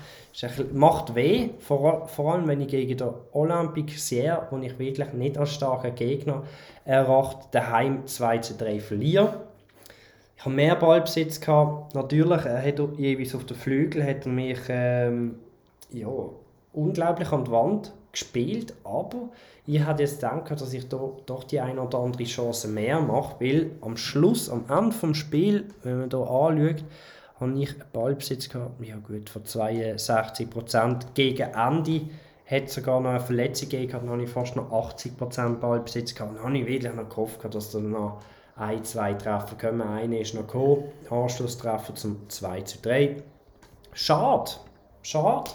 [0.75, 5.39] macht weh, vor, vor allem wenn ich gegen den Olympique Sierre, den ich wirklich nicht
[5.39, 6.43] als starken Gegner
[6.85, 9.52] erachte, daheim 2 zu 3 verliere.
[10.43, 11.95] Ich habe mehr Ballbesitz gehabt.
[11.95, 15.37] Natürlich, er hat jeweils auf den Flügel hat er mich ähm,
[15.93, 16.09] ja,
[16.73, 19.29] unglaublich an die Wand gespielt, aber
[19.69, 23.37] ich hatte jetzt gedacht, dass ich da doch die eine oder andere Chance mehr mache,
[23.39, 26.85] weil am Schluss, am Ende des Spiels, wenn man hier anschaut,
[27.39, 32.01] habe ich einen Ballbesitz gehabt, ja gut, von 62% gegen Ende
[32.47, 36.37] hat sogar noch eine Verletzung gegeben, dann habe ich fast noch 80% Ballbesitz gehabt.
[36.37, 38.19] Dann habe ich wirklich noch gehofft, dass dann noch
[38.57, 39.83] ein, zwei Treffer kommen.
[39.83, 43.17] Einer ist noch gekommen, Anschlusstreffer zum 2 zu 3.
[43.95, 44.51] Schade,
[45.03, 45.51] schade,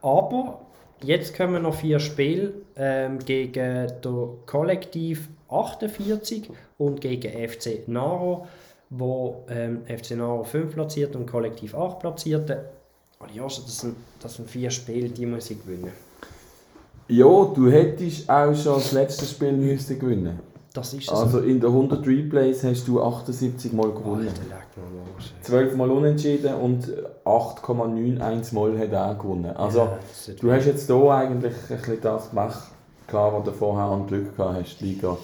[0.00, 0.60] aber
[1.02, 8.46] jetzt kommen noch vier Spiele ähm, gegen den Kollektiv 48 und gegen FC Naro,
[8.88, 12.70] wo ähm, FC Naro 5 platziert und Kollektiv 8 platzierte.
[13.18, 15.92] Alias, das sind, das sind vier Spiele, die muss ich gewinnen.
[17.08, 21.08] Ja, du hättest auch schon das letzte Spiel müssen gewinnen Das ist es.
[21.10, 24.28] Also in den 100 Replays hast du 78 Mal gewonnen.
[24.28, 25.32] Alter, leg mal los.
[25.42, 26.88] 12 Mal unentschieden und
[27.24, 29.54] 8,91 Mal hat er auch gewonnen.
[29.56, 29.98] Also Ja,
[30.40, 32.70] du hast jetzt hier eigentlich ein bisschen das gemacht,
[33.06, 35.16] klar, was du vorher an Glück gehabt hast, die Liga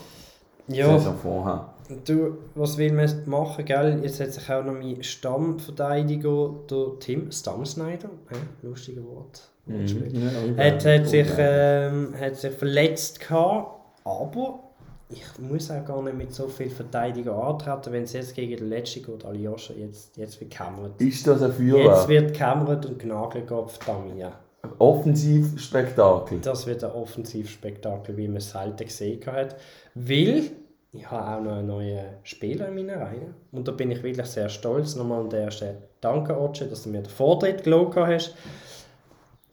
[0.69, 1.75] ja, Saison vorher.
[2.05, 4.01] Du, was will man machen, gell?
[4.03, 10.57] Jetzt hat sich auch noch mein Stammverteidiger, der Tim Stammsnyder, äh, lustiges Wort, Mhm.
[10.59, 13.71] hat, hat, sich, ähm, hat sich verletzt gehabt,
[14.05, 14.61] aber
[15.11, 18.68] ich muss auch gar nicht mit so viel Verteidiger antreten, wenn es jetzt gegen den
[18.68, 21.01] letzten geht, Aljoscha, jetzt, jetzt wird gekämmert.
[21.01, 22.09] Ist das ein Jetzt Feuerwerk?
[22.09, 24.33] wird gekämmert und Nagelkopf Damia.
[24.79, 26.40] Offensivspektakel.
[26.40, 29.57] Das wird ein Offensivspektakel, wie man es selten gesehen hat.
[29.94, 30.51] Weil
[30.92, 33.35] ich habe auch noch einen neuen Spieler in meiner Reihe.
[33.53, 34.94] Und da bin ich wirklich sehr stolz.
[34.97, 38.35] Nochmal an der Stelle danke, Oce, dass du mir den Vortritt gelogen hast.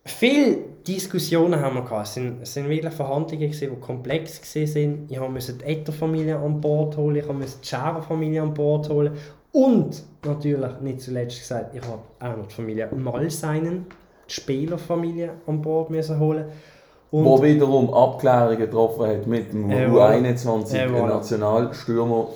[0.07, 2.07] Viele Diskussionen haben wir gehabt.
[2.07, 5.07] Es sind, es sind wirklich Verhandlungen, gewesen, die komplex waren.
[5.09, 9.17] Ich musste die Etter-Familie an Bord holen, ich musste die Scherer-Familie an Bord holen.
[9.51, 13.87] Und natürlich, nicht zuletzt gesagt, ich habe auch noch die Familie Malseinen,
[14.29, 16.45] die Spielerfamilie, an Bord müssen holen.
[17.09, 20.01] Und Wo wiederum Abklärungen getroffen hat mit dem Jawohl.
[20.01, 21.07] U21 Jawohl.
[21.07, 22.27] Nationalstürmer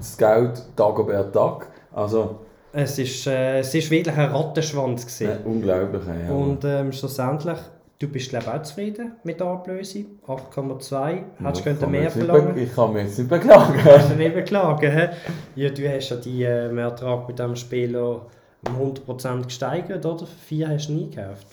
[0.00, 1.66] Scout Dagobert Duck.
[1.92, 2.36] Also
[2.72, 5.44] es ist, äh, es ist wirklich ein Rattenschwanz gewesen.
[5.44, 6.02] äh, unglaublich.
[6.06, 6.32] Ja.
[6.32, 7.58] Und ähm, schlussendlich,
[7.98, 10.06] du bist glaube auch zufrieden mit der Ablösung.
[10.26, 11.22] 8,2.
[11.42, 13.74] Hättest du mehr verlangen Ich kann mich jetzt nicht beklagen.
[13.82, 14.90] Kannst du nicht beklagen.
[14.90, 15.08] hä?
[15.56, 18.26] Ja, du hast ja die äh, Ertrag mit diesem Spieler
[18.68, 20.26] um 100% gesteigert, oder?
[20.26, 21.46] Für 4 hast du nie gekauft.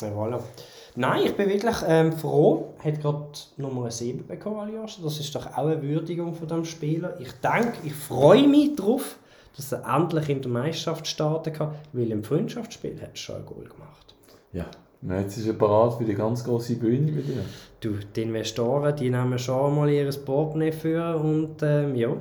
[0.00, 0.40] Ja, voilà.
[0.94, 2.74] Nein, ich bin wirklich ähm, froh.
[2.84, 5.00] Hat gerade Nummer 7 bekommen, Aljoscha.
[5.02, 7.18] Das ist doch auch eine Würdigung von diesem Spieler.
[7.18, 9.16] Ich denke, ich freue mich darauf,
[9.56, 13.46] dass er endlich in der Meisterschaft starten kann, weil im Freundschaftsspiel hat er schon ein
[13.46, 14.14] Goal gemacht.
[14.52, 14.66] Ja,
[15.00, 17.44] na, jetzt ist er parat für die ganz große Bühne bei dir.
[17.80, 22.16] Du, die Investoren, die nehmen schon mal ihr Portemonnaie für und ähm, ja.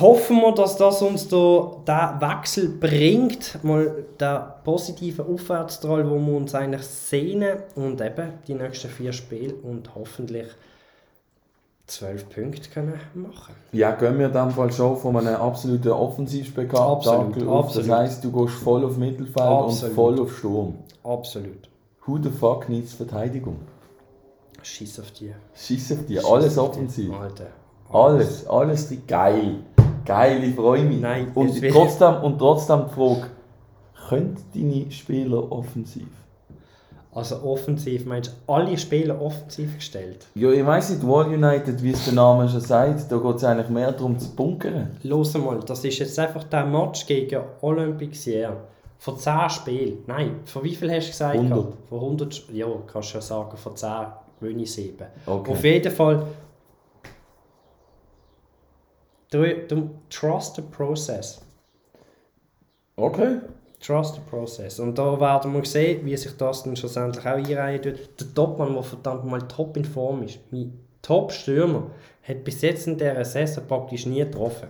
[0.00, 6.36] Hoffen wir, dass das uns da der Wechsel bringt, mal den positiven Aufwärtstrahl, wo wir
[6.36, 10.48] uns eigentlich sehnen und eben die nächsten vier Spiele und hoffentlich
[11.88, 13.54] zwölf Punkte können machen.
[13.72, 17.66] Ja, gehen wir in dem Fall schon von einem absoluten Offensivspektakel Absolut, auf.
[17.68, 17.90] Das absolut.
[17.90, 19.90] heisst, du gehst voll auf Mittelfeld Absolut.
[19.90, 20.74] und voll auf Sturm.
[21.02, 21.68] Absolut.
[22.06, 23.56] Who the fuck needs Verteidigung?
[24.62, 25.32] Schieß auf die.
[25.54, 27.12] Schieß auf die, Schiss alles offensiv.
[27.12, 27.46] Alter.
[27.90, 29.56] Alles, alles die geil.
[30.04, 31.00] Geil, ich freue mich.
[31.00, 33.26] Nein, und, trotzdem, und trotzdem die Frage,
[34.08, 36.08] können deine Spieler offensiv?
[37.18, 40.24] Also offensiv, meinst du, alle Spieler offensiv gestellt?
[40.36, 43.42] Ja, ich weiss nicht, Wall United, wie es der Name schon sagt, da geht es
[43.44, 44.96] eigentlich mehr darum zu bunkern.
[45.02, 48.58] Los mal, das ist jetzt einfach der Match gegen Olympique Sierre.
[49.00, 49.98] Von 10 Spielen.
[50.06, 51.34] Nein, von wie viel hast du gesagt?
[51.34, 51.66] 100.
[51.88, 52.34] Von 100.
[52.38, 53.90] Sp- Ja, kannst du ja sagen, von 10
[54.40, 55.06] gewinne ich 7.
[55.26, 55.50] Okay.
[55.50, 56.22] Auf jeden Fall.
[59.30, 61.40] Du, du, trust the process.
[62.96, 63.38] Okay.
[63.80, 64.80] Trust the process.
[64.80, 68.20] Und da werden wir sehen, wie sich das dann schlussendlich auch einreihen wird.
[68.20, 71.90] Der Topmann, der verdammt mal top in Form ist, mein Top-Stürmer,
[72.26, 74.68] hat bis jetzt in dieser Saison praktisch nie getroffen.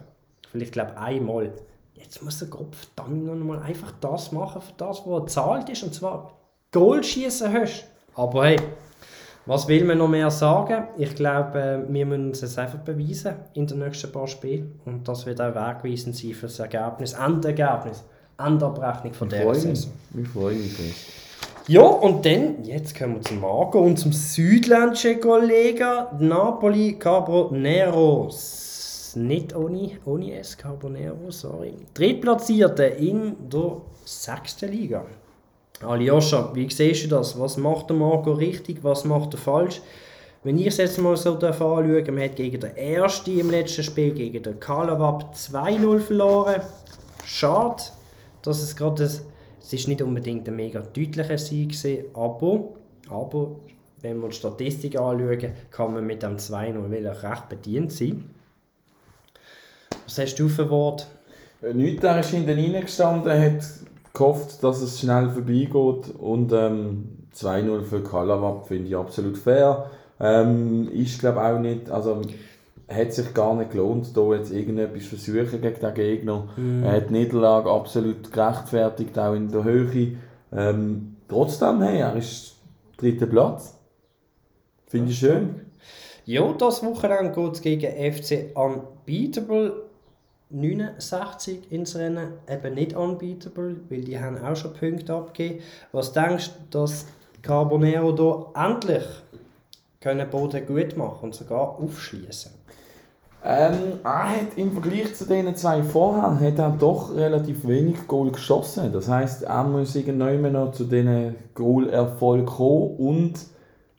[0.50, 1.52] Vielleicht glaube ich einmal.
[1.94, 5.68] Jetzt muss der Kopf verdammt noch mal einfach das machen, für das, was er zahlt
[5.68, 5.82] ist.
[5.82, 6.32] Und zwar
[6.70, 7.86] Goal schießen hast.
[8.14, 8.58] Aber hey,
[9.48, 10.88] was will man noch mehr sagen?
[10.98, 14.78] Ich glaube, äh, wir müssen uns jetzt einfach beweisen in den nächsten paar Spielen.
[14.84, 18.04] Und das wird auch wegweisend sein für das Ergebnis, Endergebnis,
[18.38, 19.54] Endabrechnung von der.
[19.54, 19.92] Saison.
[20.20, 20.76] Ich freue mich.
[20.76, 20.94] Chris.
[21.66, 28.64] Ja, und dann, jetzt kommen wir zum Marco und zum südländischen Kollegen Napoli Carboneros.
[29.16, 31.74] Nicht ohne, ohne S, Carbonero, sorry.
[31.92, 35.04] Drittplatzierte in der sechsten Liga.
[35.84, 37.38] Aljoscha, wie siehst du das?
[37.38, 39.80] Was macht der Marco richtig, was macht er falsch?
[40.44, 43.82] Wenn ich es jetzt mal so darf anschauen, man hat gegen den Ersten im letzten
[43.82, 46.62] Spiel, gegen den Kalawab 2-0 verloren.
[47.24, 47.82] Schade,
[48.42, 49.24] dass es gerade das,
[49.60, 52.68] es ist nicht unbedingt ein mega deutlicher Sieg gewesen, aber,
[53.08, 53.56] aber
[54.00, 58.30] wenn wir die Statistik anschauen, kann man mit dem 2-0 wirklich recht bedient sein.
[60.04, 61.06] Was hast du für Wort?
[61.74, 63.64] Nichts, der ist hinten reingestanden, hat
[64.12, 69.90] gehofft, dass es schnell vorbeigeht und ähm, 2-0 für Kalawab finde ich absolut fair.
[70.20, 72.22] Ähm, ist glaube auch nicht, also
[72.88, 76.48] hat sich gar nicht gelohnt, da jetzt irgendetwas versuchen gegen den Gegner.
[76.82, 80.16] Er hat die Niederlage absolut gerechtfertigt, auch in der Höhe.
[80.52, 82.56] Ähm, trotzdem, hey, er ist
[82.96, 83.78] dritter Platz.
[84.86, 85.66] Finde ich schön.
[86.24, 89.84] Ja, das Wochenende geht es gegen FC Unbeatable
[90.50, 92.34] 69 ins Rennen.
[92.48, 95.62] Eben nicht Unbeatable, weil die haben auch schon Punkte abgegeben.
[95.92, 97.06] Was denkst du, dass
[97.42, 99.04] Carbonero da endlich
[100.00, 102.57] können Boden gut machen und sogar aufschließen?
[103.50, 108.30] Ähm, er hat im Vergleich zu den zwei vorher hat er doch relativ wenig Goal
[108.30, 108.92] geschossen.
[108.92, 113.32] Das heisst, er muss irgendwann noch zu diesen Goal-Erfolg kommen und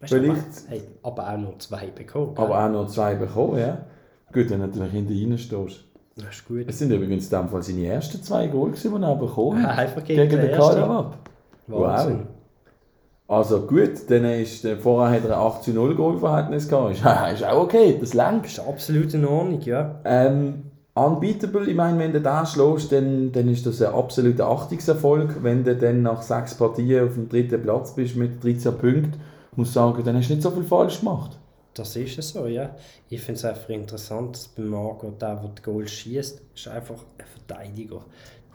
[0.02, 2.32] Weißt Vielleicht- aber, hey, aber auch noch zwei bekommen.
[2.36, 3.60] aber auch noch zwei bekommen.
[3.60, 3.80] Ja.
[4.32, 5.84] Gut, wenn du natürlich hinter stehst.
[6.16, 6.66] das ist gut.
[6.68, 9.80] Es sind übrigens in dem Fall seine ersten zwei Goal, die er bekommen Ja, hat.
[9.80, 10.76] einfach gegen gegen den den ersten.
[10.76, 11.18] Kalawab.
[13.30, 16.94] Also gut, dann ist, äh, vorher hat er ein 8 zu 0 Goal-Verhältnis gehabt.
[16.94, 18.46] Ist, ist auch okay, das langt.
[18.46, 20.02] Das ist absolut in Ordnung, ja.
[20.04, 20.64] Ähm,
[20.96, 25.44] unbeatable, ich meine, wenn du den schlägst, dann, dann ist das ein absoluter Achtungserfolg.
[25.44, 29.22] Wenn du dann nach sechs Partien auf dem dritten Platz bist mit 13 Punkten,
[29.56, 31.38] muss sagen, dann hast du nicht so viel falsch gemacht.
[31.76, 32.72] Das ist es so, ja.
[33.10, 37.06] Ich finde es einfach interessant, dass bei Marco, der, der die Goal schießt, ist einfach
[37.20, 38.02] ein Verteidiger.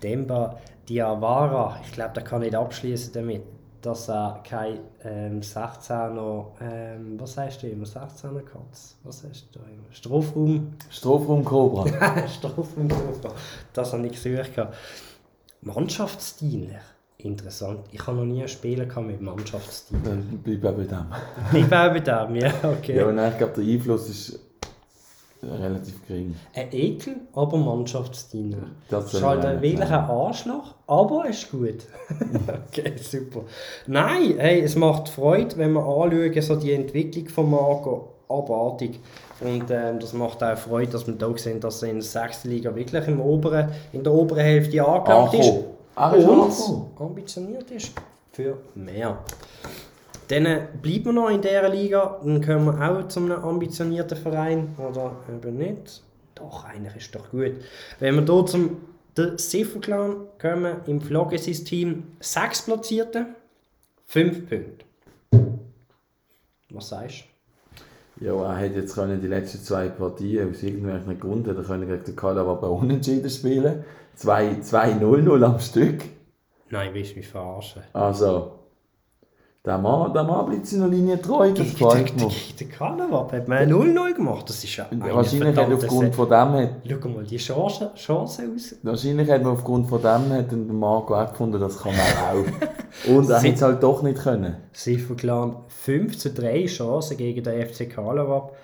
[0.02, 0.58] Demba
[0.88, 3.42] Diawara, ich glaube, der kann nicht abschließen damit,
[3.85, 8.97] dass er kein ähm, 16er, ähm, was heißt du immer, 16er Katz?
[9.05, 9.92] Was heißt du immer?
[9.92, 11.87] Strafraum, Strafraum Cobra.
[12.29, 12.88] Strafraum,
[13.75, 14.75] dass er nicht gesucht hat.
[15.61, 16.79] Mannschaftsdienlich.
[17.18, 17.81] Interessant.
[17.92, 20.03] Ich habe noch nie ein Spiel mit Mannschaftsteam.
[20.03, 21.07] Dann bleib auch bei dem.
[21.53, 22.97] Ich bin auch bei dem, ja, okay.
[22.97, 24.40] Ja, und ich glaube, der Einfluss ist
[25.50, 26.35] relativ gering.
[26.54, 28.59] Ein Ekel, aber Mannschaftsdiener.
[28.88, 31.87] Das ist halt ein auch wirklich nicht ein Arschloch, aber es ist gut.
[32.68, 33.42] okay, super.
[33.87, 39.00] Nein, hey, es macht Freude, wenn wir anschauen, so die Entwicklung von Marco, abartig.
[39.40, 42.50] Und ähm, das macht auch Freude, dass wir da sehen, dass er in der sechsten
[42.50, 45.52] Liga wirklich im oberen, in der oberen Hälfte angelangt ist.
[45.94, 46.50] Angekommen.
[46.50, 47.92] Und ambitioniert ist
[48.33, 49.18] für mehr.
[50.28, 54.74] Dann bleiben wir noch in dieser Liga, dann können wir auch zu einem ambitionierten Verein,
[54.78, 56.02] oder eben nicht.
[56.34, 57.52] Doch, eigentlich ist doch gut.
[58.00, 58.76] Wenn wir hier zum
[59.16, 59.37] der
[59.80, 63.26] Clan kommen, im Floggesys-Team sechs Platzierte,
[64.06, 64.84] fünf Punkte.
[66.70, 67.24] Was sagst
[68.20, 72.04] Ja, er hätte jetzt können die letzten zwei Partien aus irgendwelchen Gründen hätte können gegen
[72.04, 73.84] den Calababa unentschieden spielen.
[74.16, 75.98] 2-0-0 am Stück.
[75.98, 76.04] du?
[76.70, 77.82] Nein, willst du mich verarschen?
[77.92, 78.52] Also,
[79.66, 82.29] der Mann, der Mann bleibt seiner Linie treu, das gefällt mir.
[82.61, 86.70] Der Kanawab hat man 0-0 gemacht, das ist ja Wahrscheinlich hat aufgrund von dem hat,
[86.87, 88.74] Schau mal die Chance, Chance aus.
[88.83, 92.03] wahrscheinlich hat man aufgrund von dem hat der Marco auch gefunden, das kann man
[92.44, 93.09] auch.
[93.09, 94.57] Und er Sie- hätte es halt doch nicht können.
[94.72, 98.55] Sifferklan 5 zu 3 Chancen gegen den FC Karlawab.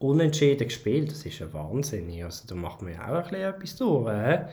[0.00, 2.22] Unentschieden gespielt, das ist ja wahnsinnig.
[2.24, 4.08] Also da macht man ja auch ein bisschen etwas durch.
[4.12, 4.44] Äh?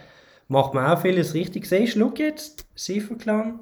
[0.48, 1.66] Macht man auch vieles richtig.
[1.68, 3.60] Siehst du, schau jetzt, Sifferklan.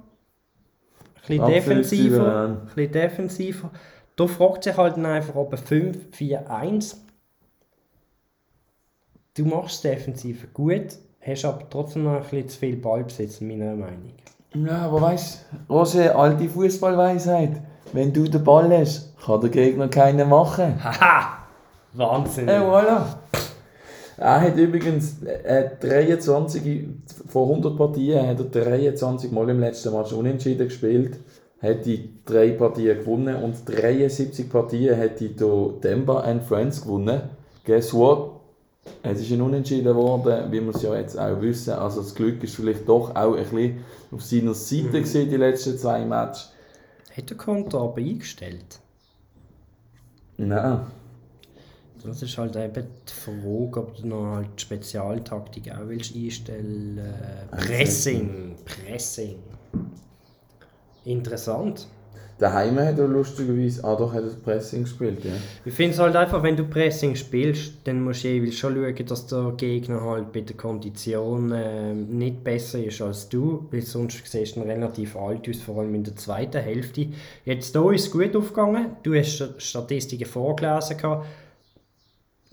[1.23, 2.47] Ein bisschen defensiver.
[2.47, 3.69] Ein bisschen defensiver.
[4.15, 6.97] Da fragt sich halt dann einfach, ob ein 5-4-1.
[9.35, 13.75] Du machst defensiv gut, hast aber trotzdem noch ein bisschen zu viel Ballbesitz, in meiner
[13.75, 14.13] Meinung.
[14.53, 17.61] Ja, aber weißt du, Roger, alte Fußballweisheit.
[17.91, 20.83] Wenn du den Ball hast, kann der Gegner keinen machen.
[20.83, 21.39] Haha!
[21.93, 22.47] Wahnsinn!
[22.47, 23.05] Äh, voilà.
[24.17, 26.87] Er hat übrigens äh, 23
[27.27, 31.19] von 100 Partien hat er 23 Mal im letzten Match unentschieden gespielt,
[31.61, 37.21] hat die drei Partien gewonnen und 73 Partien hat die do Demba and Friends gewonnen.
[37.65, 38.41] Guess what?
[39.01, 41.73] Es ist ein Unentschieden geworden, wie wir es ja jetzt auch wissen.
[41.73, 43.77] Also das Glück ist vielleicht doch auch ein bisschen
[44.11, 46.51] auf seiner Seite gewesen, die letzten zwei Matches.
[47.15, 48.79] Hat der Konto aber eingestellt?
[50.37, 50.81] Nein.
[52.05, 56.99] Das ist halt eben die Frage, ob du noch halt Spezialtaktik auch willst einstellen
[57.51, 58.55] Pressing.
[58.65, 59.35] Pressing.
[61.05, 61.87] Interessant.
[62.39, 65.31] Daheim hat er lustigerweise, ah doch, hat das Pressing gespielt, ja.
[65.63, 69.05] Ich finde es halt einfach, wenn du Pressing spielst, dann musst du jeweils schon schauen,
[69.05, 74.25] dass der Gegner halt bei der Kondition ähm, nicht besser ist als du, weil sonst
[74.25, 77.07] siehst du ihn relativ alt aus, vor allem in der zweiten Hälfte.
[77.45, 80.97] Jetzt hier ist es gut aufgegangen, du hast Statistiken vorgelesen.
[80.97, 81.27] gehabt.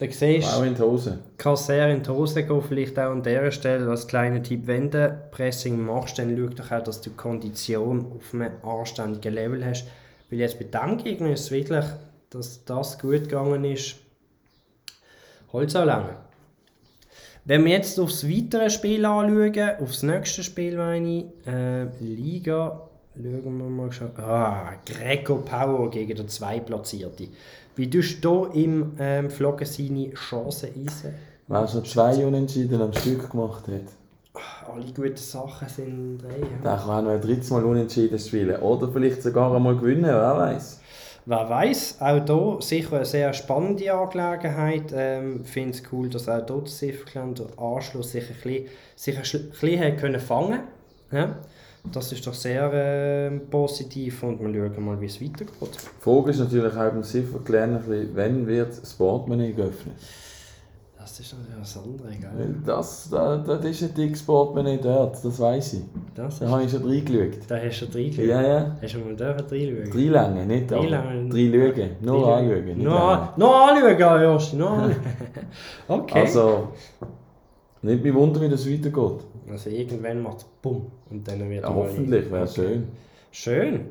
[0.00, 1.18] Da siehst Auch in die Hose.
[1.36, 4.90] kann sehr in die Hose gehen, vielleicht auch an dieser Stelle als kleiner Tipp, wenn
[4.90, 9.62] du Pressing machst, dann schau doch auch, dass du die Kondition auf einem anständigen Level
[9.62, 9.86] hast.
[10.30, 11.84] Weil jetzt bei diesem Gegner ist es wirklich,
[12.30, 13.96] dass das gut gegangen ist,
[15.52, 16.16] Holz auch lange.
[17.44, 23.58] Wenn wir jetzt aufs weitere Spiel anschauen, aufs nächste Spiel meine ich, äh, Liga, schauen
[23.58, 23.90] wir mal.
[24.24, 27.28] Ah, Greco Power gegen den Zweitplatzierte.
[27.76, 31.14] Wie tust du hier im ähm, Floggen seine Chancen einsehen?
[31.48, 36.38] Wer schon zwei Unentschieden am Stück gemacht hat, Alle guten Sachen sind drei.
[36.38, 36.46] Ja.
[36.62, 38.60] der kann auch noch ein drittes Mal Unentschieden spielen.
[38.60, 40.80] Oder vielleicht sogar einmal gewinnen, wer weiß.
[41.26, 44.92] Wer weiß, auch hier sicher eine sehr spannende Angelegenheit.
[44.94, 48.66] Ähm, Ich finde es cool, dass auch hier der Sifkland der Anschluss sich ein bisschen,
[48.94, 50.60] sich ein bisschen fangen
[51.12, 51.36] ja?
[51.92, 55.54] Das ist doch sehr ähm, positiv und wir schauen mal, wie es weitergeht.
[55.62, 59.94] Die Frage ist natürlich auch beim Ziffer gelernt, wann wird das Portemonnaie geöffnet?
[60.98, 62.54] Das ist natürlich das andere, gell?
[62.66, 65.80] Das, da, das ist ein dickes Portemonnaie dort, das weiß ich.
[66.14, 67.40] Das Da habe ich schon reingeschaut.
[67.48, 68.26] da hast du reingeschaut.
[68.26, 68.76] Ja, ja.
[68.82, 69.90] Hast du mal dürfen reinschauen?
[69.90, 70.88] Drei Länge, nicht Drei aber.
[70.88, 71.28] Länge.
[71.30, 71.90] Drei Lügen.
[72.02, 72.82] Nur Drei anschauen.
[72.82, 74.96] Nur, nur anschauen, Jost, nur anschauen.
[75.88, 76.20] Okay.
[76.20, 76.68] Also,
[77.82, 79.24] nicht mich wundern, wie das weitergeht.
[79.52, 82.88] Also irgendwann macht es Bumm und dann wird Ja, hoffentlich, wäre schön.
[83.30, 83.86] Schön.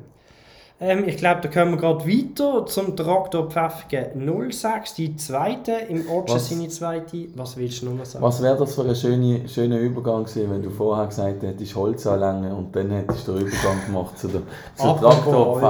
[0.82, 6.08] Ähm, ich glaube, da kommen wir gerade weiter zum Traktor Pfäffigen 06, die zweite, im
[6.08, 6.48] Ortschen Was?
[6.48, 7.28] seine zweite.
[7.34, 8.24] Was willst du noch sagen?
[8.24, 12.06] Was wäre das für ein schöner, schöner Übergang gewesen, wenn du vorher gesagt hättest, Holz
[12.06, 14.40] anlängen und dann hättest du den Übergang gemacht zu der,
[14.78, 15.62] Aber Traktor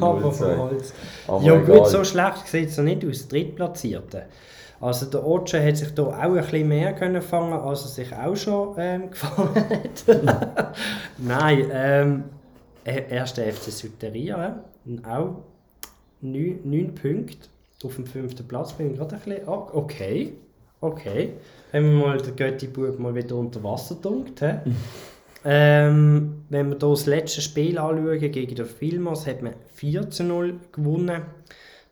[0.00, 0.56] Aber 02.
[0.56, 0.92] Holz.
[1.28, 1.78] Aber ja egal.
[1.78, 4.24] gut, so schlecht sieht es ja nicht aus, Drittplatzierte.
[4.80, 8.14] Also der Otsche hat sich da auch ein bisschen mehr können fangen, als er sich
[8.14, 10.74] auch schon ähm, gefangen hat.
[11.18, 12.24] Nein, ähm,
[12.84, 15.42] er- erster FC Südteria, und auch
[16.20, 17.48] 9, 9 Punkte
[17.84, 18.72] auf dem fünften Platz.
[18.72, 20.32] Bin ich gerade ein bisschen, ah, okay,
[20.80, 21.32] okay.
[21.72, 24.42] Haben wir mal den Götti-Bub mal wieder unter Wasser gedunkt.
[25.44, 30.24] Ähm, wenn wir hier das letzte Spiel anschauen, gegen den Filmers, hat man 4 zu
[30.24, 31.22] 0 gewonnen.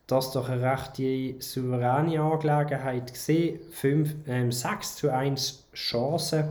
[0.07, 3.59] Das doch eine recht souveräne Angelegenheit gesehen.
[3.71, 6.45] 5, ähm, 6 zu 1 Chancen.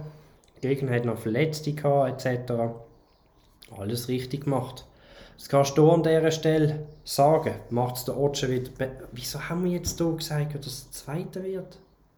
[0.61, 2.51] Der Gegner hat noch Verletzte gehabt, etc.
[3.77, 4.85] Alles richtig gemacht.
[5.37, 7.55] Das kannst du an dieser Stelle sagen.
[7.69, 8.71] Macht es der Otsche wieder.
[9.13, 11.77] Wieso haben wir jetzt hier gesagt, dass es Zweiter wird?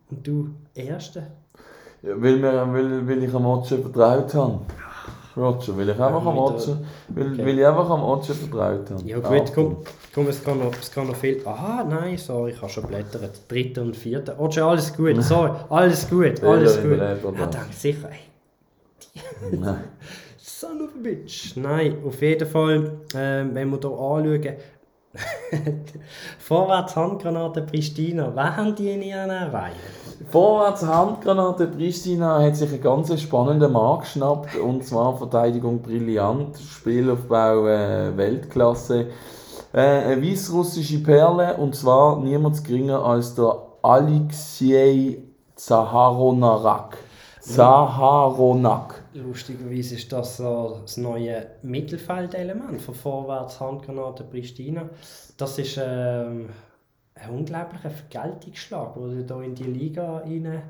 [0.10, 1.28] Und du Erster?
[2.02, 4.62] Ja, weil, wir, weil, weil ich am Otsche vertraut habe.
[5.38, 6.78] Roger, weil ich einfach am Otsche,
[7.10, 7.46] weil, okay.
[7.46, 9.04] weil ich einfach am Otsche vertraut habe.
[9.06, 9.78] Ja gut, komm,
[10.14, 11.42] komm es, kann noch, es kann noch viel...
[11.46, 13.42] Aha, nein, sorry, ich habe schon blättert.
[13.48, 14.40] Dritter und vierter.
[14.40, 17.00] Otsche, alles gut, sorry, alles gut, alles gut.
[17.00, 18.10] Ja, danke, sicher.
[18.10, 18.28] Ey.
[19.58, 19.84] Nein.
[20.38, 21.56] Son of a bitch.
[21.56, 24.58] Nein, auf jeden Fall, äh, wenn wir hier anschauen,
[26.40, 29.76] Vorwärts Handgranate Pristina, wer haben die in ihren Reihen?
[30.30, 37.68] Vorwärts Handgranate Pristina hat sich einen ganz spannenden Mann geschnappt, und zwar Verteidigung brillant, Spielaufbau
[37.68, 39.08] äh, Weltklasse.
[39.74, 45.24] Äh, eine weißrussische Perle, und zwar niemand geringer als der Alexei
[45.56, 46.98] Zaharonarak.
[47.40, 49.04] Zaharonak.
[49.14, 54.90] Lustigerweise ist das so das neue Mittelfeldelement von Vorwärts Handgranate Pristina.
[55.38, 56.50] Das ist ähm,
[57.14, 60.62] ein unglaublicher Vergeltungsschlag, den du hier in die Liga rein.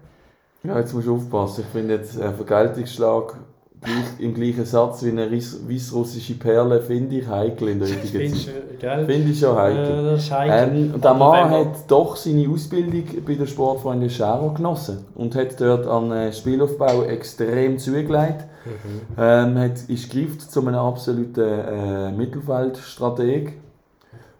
[0.64, 1.64] Ja, jetzt musst du aufpassen.
[1.66, 3.38] Ich finde jetzt ein Vergeltungsschlag
[3.82, 9.06] gleich, im gleichen Satz wie eine weißrussische Perle finde ich heikel in der heutigen Zeit.
[9.06, 10.16] Finde ich schon heikel.
[10.16, 10.92] ist heikel.
[10.94, 15.88] Ähm, der Mann hat doch seine Ausbildung bei der Sportfreunde Schero genossen und hat dort
[15.88, 18.46] an den Spielaufbau extrem zugelegt.
[18.66, 19.02] Mhm.
[19.18, 23.54] Ähm, hat, ist greift zu einem absoluten äh, Mittelfeldstrateg.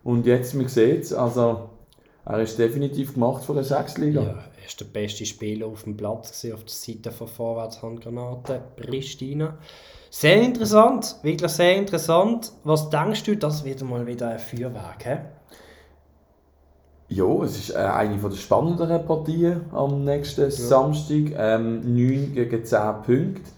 [0.08, 1.70] Und jetzt, man sieht es, also
[2.24, 4.22] er ist definitiv gemacht für eine Sechsliga.
[4.22, 8.62] Ja, er ist der beste Spieler auf dem Platz gewesen, auf der Seite von Vorwärtshandgranaten,
[8.78, 9.58] Pristina.
[10.10, 12.54] Sehr interessant, wirklich sehr interessant.
[12.64, 15.04] Was denkst du, das wird mal wieder ein Feuerwerk?
[15.04, 15.18] He?
[17.10, 20.52] Ja, es ist äh, eine der spannenderen Partien am nächsten ja.
[20.52, 21.34] Samstag.
[21.36, 23.52] Ähm, 9 gegen 10 Punkte.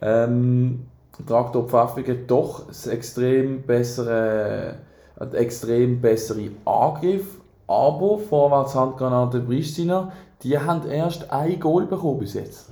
[0.00, 0.84] Ähm,
[1.28, 4.78] Traktor Pfäffigen doch ein extrem bessere,
[5.16, 7.42] ein extrem bessere Angriff
[7.72, 12.68] aber vorwärts Handgranate Pristina, die haben erst ein Goal bekommen bis jetzt.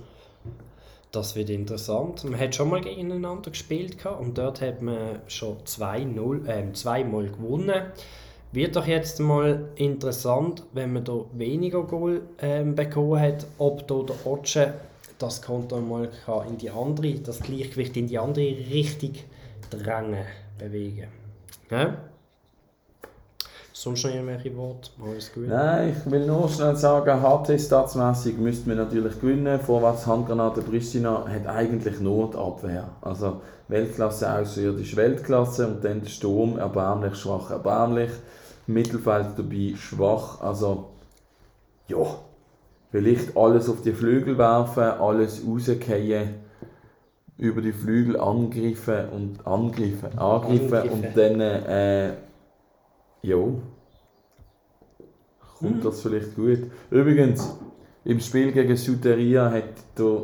[1.12, 2.22] Das wird interessant.
[2.24, 7.82] Man hat schon mal gegeneinander gespielt und dort hat man schon 2-0, äh, zweimal gewonnen.
[8.52, 14.02] Wird doch jetzt mal interessant, wenn man da weniger Goal äh, bekommen hat, ob da
[14.02, 14.74] der Otsche
[15.18, 16.10] das Konto mal
[16.48, 19.14] in die andere, das Gleichgewicht in die andere Richtung
[19.70, 20.24] drängen,
[20.58, 21.08] bewegen.
[21.70, 22.09] Ja?
[23.80, 24.90] Sonst noch irgendwelche Worte?
[25.02, 25.48] Alles gut?
[25.48, 29.58] Nein, ich will nur schnell sagen, HT-Statsmässig müssten wir natürlich gewinnen.
[29.58, 32.90] Vorwärts Handgranate Pristina hat eigentlich nur die Abwehr.
[33.00, 38.10] Also Weltklasse außerirdisch Weltklasse und dann der Sturm erbärmlich, schwach, erbärmlich.
[38.66, 40.42] Mittelfeld dabei schwach.
[40.42, 40.90] Also
[41.88, 42.04] ja,
[42.90, 46.34] vielleicht alles auf die Flügel werfen, alles rausgehen
[47.38, 52.12] über die Flügel angreifen und angreifen, angreifen und dann äh,
[53.22, 53.36] ja.
[55.60, 55.82] Kommt mhm.
[55.82, 56.70] das vielleicht gut?
[56.90, 57.56] Übrigens,
[58.04, 60.22] im Spiel gegen Suteria hat der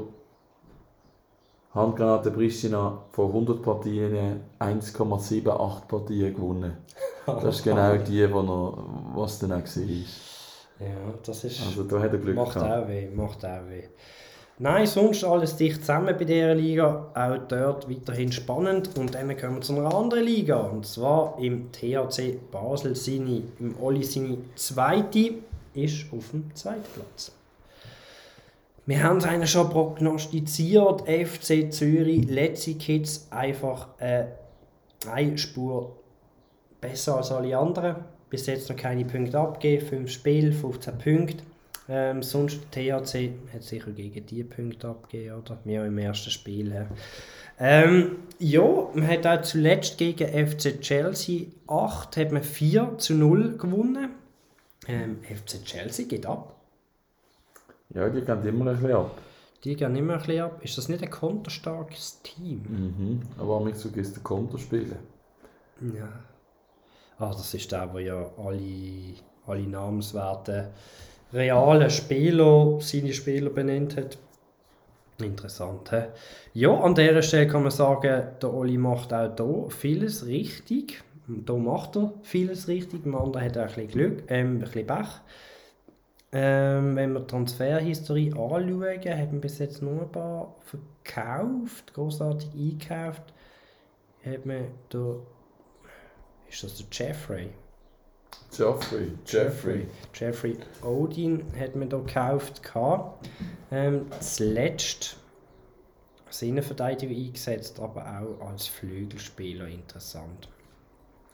[1.74, 6.78] Handgranate Pristina von 100 Partien 1,78 Partien gewonnen.
[7.26, 10.86] Das ist genau die, wo er, was dann auch war.
[10.86, 11.60] Ja, das ist.
[11.66, 12.84] Also da hat er Glück macht gehabt.
[12.84, 13.84] auch weh, macht auch weh.
[14.58, 17.10] Nein, sonst alles dicht zusammen bei dieser Liga.
[17.14, 18.96] Auch dort weiterhin spannend.
[18.98, 20.56] Und dann kommen wir zu einer anderen Liga.
[20.56, 22.96] Und zwar im THC Basel.
[22.96, 25.34] Seine, Im Oli seine zweite
[25.74, 27.32] ist auf dem zweiten Platz.
[28.86, 31.02] Wir haben es schon prognostiziert.
[31.02, 34.24] FC Zürich, letzte Kids, einfach äh,
[35.10, 35.96] eine Spur
[36.80, 37.96] besser als alle anderen.
[38.30, 39.86] Bis jetzt noch keine Punkte abgegeben.
[39.86, 41.44] 5 Spiele, 15 Punkte.
[41.88, 45.58] Ähm, sonst THC hat sicher gegen die Punkte abgegeben, oder?
[45.64, 46.88] Wir im ersten Spiel.
[47.58, 53.56] Ähm, ja, man hat auch zuletzt gegen FC Chelsea 8 hat man 4 zu 0
[53.56, 54.10] gewonnen.
[54.88, 56.56] Ähm, FC Chelsea geht ab.
[57.94, 59.18] Ja, die gehen immer ein bisschen ab.
[59.64, 60.60] Die gehen immer ein bisschen ab.
[60.62, 62.62] Ist das nicht ein konterstarkes Team?
[62.68, 64.98] Mhm, aber am so gehst du Konterspielen.
[65.94, 66.08] Ja.
[67.18, 69.14] Ah, das ist der, wo ja alle,
[69.46, 70.72] alle Namenswerte
[71.32, 74.18] realen Spieler seine Spieler benannt hat.
[75.18, 75.90] Interessant.
[75.90, 76.02] He?
[76.52, 81.02] Ja, an dieser Stelle kann man sagen, der Oli macht auch hier vieles richtig.
[81.26, 84.86] Hier macht er vieles richtig, im anderen hat er ein bisschen Glück, ähm, ein bisschen
[84.86, 85.08] Pech.
[86.32, 92.50] Ähm, wenn wir die Transferhistorie anschauen, haben wir bis jetzt nur ein paar verkauft, großartig
[92.52, 93.22] eingekauft.
[94.24, 95.16] Hat man da.
[96.48, 97.50] Ist das der Jeffrey?
[98.52, 99.12] Jeffrey.
[99.26, 99.86] Jeffrey.
[100.14, 102.62] Jeffrey Odin hat man da gekauft.
[103.70, 105.16] Ähm, zuletzt
[106.26, 110.48] als Innenverteidiger eingesetzt, aber auch als Flügelspieler interessant.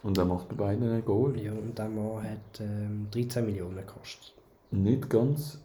[0.03, 1.39] Und er macht bei beiden ein Goal.
[1.41, 4.35] Ja, und der Mann hat ähm, 13 Millionen gekostet.
[4.71, 5.61] Nicht ganz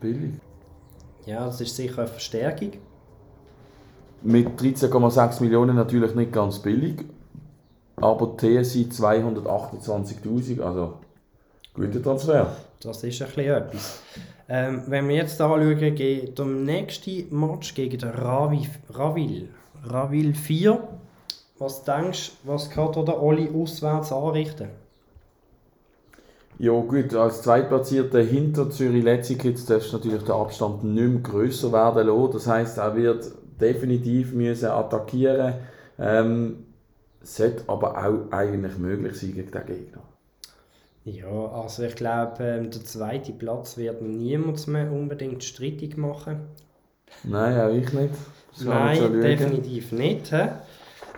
[0.00, 0.34] billig.
[1.26, 2.72] Ja, das ist sicher eine Verstärkung.
[4.22, 7.04] Mit 13,6 Millionen natürlich nicht ganz billig.
[7.96, 10.94] Aber TSI 228.000, also
[11.74, 12.56] guter Transfer.
[12.80, 14.00] Das ist ein bisschen etwas.
[14.48, 19.48] Ähm, wenn wir jetzt anschauen, geht am nächsten Match gegen den Ravi, Ravil.
[19.84, 20.78] Ravil 4.
[21.58, 24.68] Was denkst du, was kann der Oli auswärts anrichten?
[26.58, 31.72] Ja gut, als Zweitplatzierter hinter Zürich Letzikitz darfst du natürlich der Abstand nicht mehr grösser
[31.72, 32.32] werden lassen.
[32.32, 33.30] Das heisst, er wird
[33.60, 35.54] definitiv müssen attackieren
[35.98, 36.65] ähm,
[37.26, 40.02] sollte aber auch eigentlich möglich sein gegen den Gegner.
[41.04, 46.40] Ja, also ich glaube, ähm, der zweite Platz wird niemand mehr unbedingt strittig machen.
[47.22, 48.14] Nein, auch ich nicht.
[48.52, 50.32] Das Nein, definitiv nicht.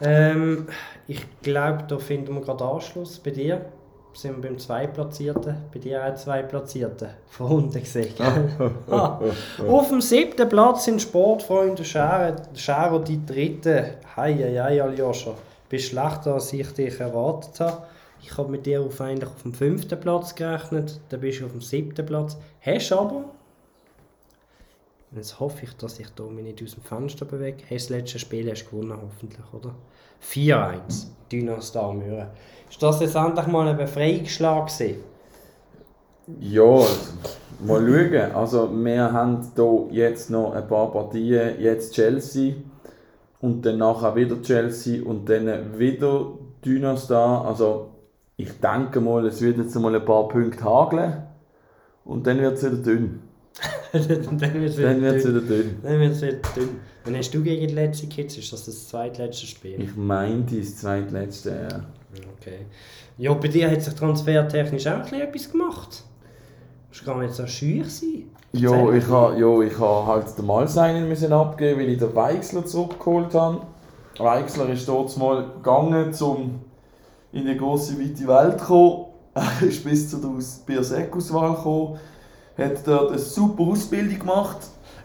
[0.03, 0.67] Ähm,
[1.07, 3.65] ich glaube, da finden wir gerade Anschluss bei dir.
[4.13, 7.09] Sind wir beim Zweitplatzierten, bei dir auch Zweitplatzierten.
[7.29, 8.13] Von unten gesehen.
[8.89, 13.95] Auf dem siebten Platz sind Sportfreunde Scherer, Scherer die dritte.
[14.17, 15.35] Hei, hei, hei, Aljoscha.
[15.69, 17.87] Bist schlechter, als ich dich erwartet habe.
[18.23, 21.53] Ich habe mit dir auf, eigentlich auf dem fünften Platz gerechnet, dann bist du auf
[21.53, 22.37] dem siebten Platz.
[22.61, 23.25] Hast aber,
[25.15, 28.51] jetzt hoffe ich, dass ich mich nicht aus dem Fenster bewege, hast das letzte Spiel
[28.51, 29.75] hast gewonnen, hoffentlich, oder?
[30.23, 32.29] 4-1, Dynastar Mühren.
[32.69, 34.97] Ist das jetzt endlich mal ein Befreiungsschlag gewesen?
[36.41, 36.85] Ja,
[37.61, 38.35] mal schauen.
[38.35, 41.59] Also wir haben hier jetzt noch ein paar Partien.
[41.61, 42.55] Jetzt Chelsea
[43.41, 46.33] und dann nachher wieder Chelsea und dann wieder
[46.65, 47.47] Dynastar.
[47.47, 47.91] Also
[48.37, 51.23] ich denke mal, es wird jetzt mal ein paar Punkte hageln
[52.05, 53.21] und dann wird es wieder dünn.
[53.93, 55.79] dann wird es wieder, Dann wird es wieder dünn.
[55.83, 56.81] Dann wird's wieder dünn.
[57.05, 58.37] Wann hast du gegen die letzte Kids?
[58.37, 59.81] Ist das das zweitletzte Spiel?
[59.81, 61.69] Ich meinte das zweitletzte.
[61.71, 61.81] Ja.
[62.39, 62.67] Okay.
[63.17, 66.05] Ja, bei dir hat sich transfertechnisch auch etwas gemacht.
[66.99, 68.25] Du gar nicht so schüch sein.
[68.53, 68.97] Ja, Erzähl.
[68.99, 73.35] ich habe ja, ich ha halt den Malseinen müssen abgeben, weil ich den Weixler zurückgeholt
[73.35, 73.61] habe.
[74.19, 76.61] Weixler ist dort mal gegangen, um
[77.33, 79.05] in die große weite Welt zu kommen.
[79.35, 81.99] Er ist bis zu der Aus- Biosec-Auswahl gekommen,
[82.57, 84.57] hat dort eine super Ausbildung gemacht.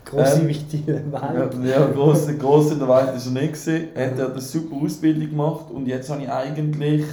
[0.05, 1.53] Grosse Ähm, wichtige Ja, Welt.
[1.63, 3.87] ja gross, gross in der Welt ist er nicht gewesen.
[3.95, 7.05] Hat dort eine super Ausbildung gemacht und jetzt habe ich eigentlich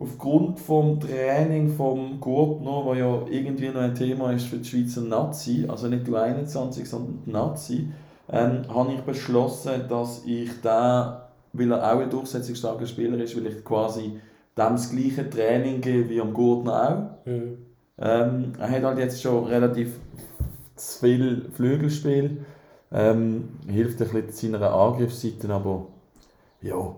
[0.00, 5.02] aufgrund vom Training vom Gurtner, wo ja irgendwie noch ein Thema ist für die Schweizer
[5.02, 7.88] Nazi, also nicht die 21, sondern die Nazi,
[8.32, 13.46] ähm, habe ich beschlossen, dass ich da, weil er auch ein durchsetzungsstarker Spieler ist, will
[13.46, 14.18] ich quasi
[14.56, 17.26] dem das gleiche Training geben wie am Gurtner auch.
[17.26, 17.58] Mhm.
[17.98, 20.00] Ähm, er hat halt jetzt schon relativ
[20.76, 22.44] zu viel Flügelspiel.
[22.92, 25.86] Ähm, hilft ein bisschen seiner Angriffsseite, aber
[26.62, 26.94] ja,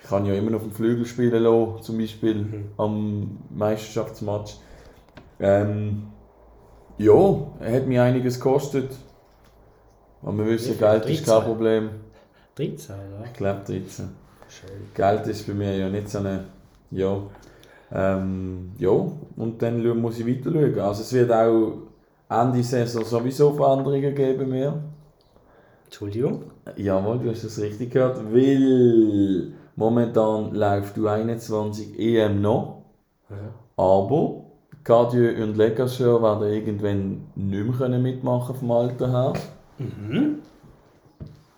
[0.00, 2.64] ich kann ja immer auf dem Flügel spielen lassen, zum Beispiel Mhm.
[2.76, 4.56] am Meisterschaftsmatch.
[5.40, 6.04] Ähm,
[6.98, 7.12] ja,
[7.60, 8.90] hat mir einiges gekostet.
[10.22, 10.78] Aber wir wissen?
[10.78, 11.34] Geld ist 13?
[11.34, 11.90] kein Problem.
[12.56, 13.24] 13, oder?
[13.24, 14.08] Ich glaube 13.
[14.48, 14.70] Schön.
[14.94, 16.44] Geld ist bei mir ja nicht so eine.
[16.90, 17.22] Ja.
[17.92, 20.78] Ähm, ja, und dann muss ich weiter schauen.
[20.80, 21.72] Also es wird auch
[22.28, 24.82] Ende Saison sowieso Veränderungen geben mir.
[25.84, 26.42] Entschuldigung.
[26.76, 28.18] Jawohl, du hast das richtig gehört.
[28.32, 32.82] Weil momentan läuft du 21 EM noch.
[33.76, 34.44] Aber
[34.82, 39.32] Cardieu und Legascher werden irgendwann nicht mehr mitmachen vom Alter her.
[39.78, 40.40] Mhm.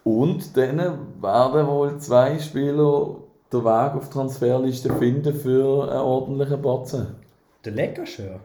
[0.04, 0.78] Und dann
[1.20, 3.16] werden wohl zwei Spieler
[3.52, 7.06] den Weg auf die Transferliste finden für einen ordentlichen Batzen.
[7.64, 8.40] Der Leckerschör.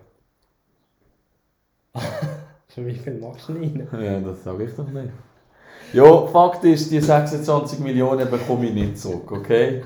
[2.67, 3.87] Für wie viel machst du rein?
[3.91, 5.09] Ja, das sage ich doch nicht.
[5.95, 9.81] Ja, Fakt ist, die 26 Millionen bekomme ich nicht zurück, okay?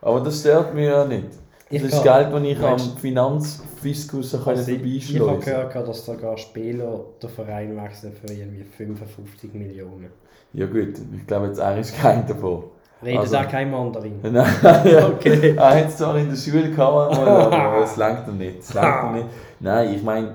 [0.00, 1.28] Aber das stört mich ja nicht.
[1.28, 1.38] Das
[1.68, 7.00] Ich ist kann- Geld, das ich am Finanzfiskus Also, ich habe gehört, dass sogar Spieler
[7.22, 10.08] den Verein wechseln für irgendwie 55 Millionen.
[10.54, 12.64] Ja gut, ich glaube jetzt er ist kein davon.
[13.04, 14.18] Redet Also- auch kein Mandarin.
[14.22, 14.46] Nein,
[14.84, 15.08] ja.
[15.14, 15.54] Okay.
[15.56, 18.60] Er hat es zwar in der Schule gehabt, aber es langt ihm nicht.
[18.60, 19.26] Es langt ihm nicht.
[19.60, 20.34] Nein, ich meine,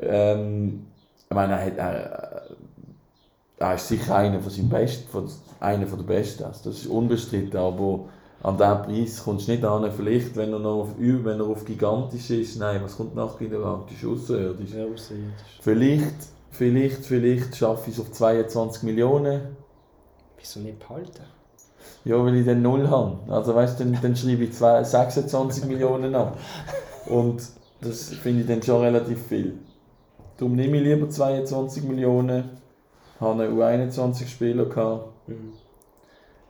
[0.00, 0.86] ähm,
[1.30, 2.37] ich meine, er, hat, er,
[3.58, 5.28] er ist sicher einer von seinen Besten, von,
[5.60, 6.44] einer von der Besten.
[6.44, 8.04] Also das ist unbestritten, aber
[8.42, 9.90] an diesen Preis kommst du nicht an.
[9.90, 14.04] Vielleicht, wenn er noch auf, wenn er auf gigantisch ist, nein, was kommt nach gigantisch?
[14.04, 14.74] Außerirdisch.
[14.74, 15.58] Ja, außerirdisch.
[15.60, 16.14] Vielleicht,
[16.50, 19.40] vielleicht, vielleicht schaffe ich es auf 22 Millionen.
[20.38, 21.24] Wieso nicht behalten?
[22.04, 23.18] Ja, weil ich dann null habe.
[23.28, 26.38] Also weißt du, dann, dann schreibe ich zwei, 26 Millionen ab.
[27.06, 27.42] Und
[27.80, 29.58] das finde ich dann schon relativ viel.
[30.36, 32.44] Darum nehme ich lieber 22 Millionen,
[33.20, 35.28] habe einen U21-Spieler gehabt.
[35.28, 35.52] Mhm.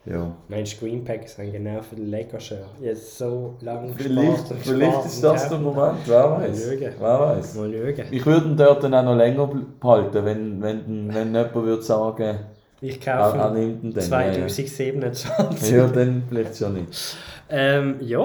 [0.05, 0.35] Ja.
[0.49, 2.65] Meinst du, Greenpack sind genau für den Lego-Shirt?
[2.81, 5.59] Jetzt so lange Vielleicht, gespart vielleicht gespart ist das der.
[5.59, 6.71] Moment, wer weiß.
[6.81, 7.55] Wer weiß.
[7.57, 8.07] Mal schauen.
[8.11, 9.51] Ich würde ihn dort dann auch noch länger
[9.81, 12.39] behalten, wenn, wenn, wenn jemand würde sagen,
[12.81, 14.03] Ich er, kaufe er ihn nimmt ihn dann.
[14.05, 15.71] Ja, 2027.
[15.71, 15.77] ja.
[15.77, 17.17] ja, dann vielleicht schon nicht.
[17.51, 18.25] Ähm, ja,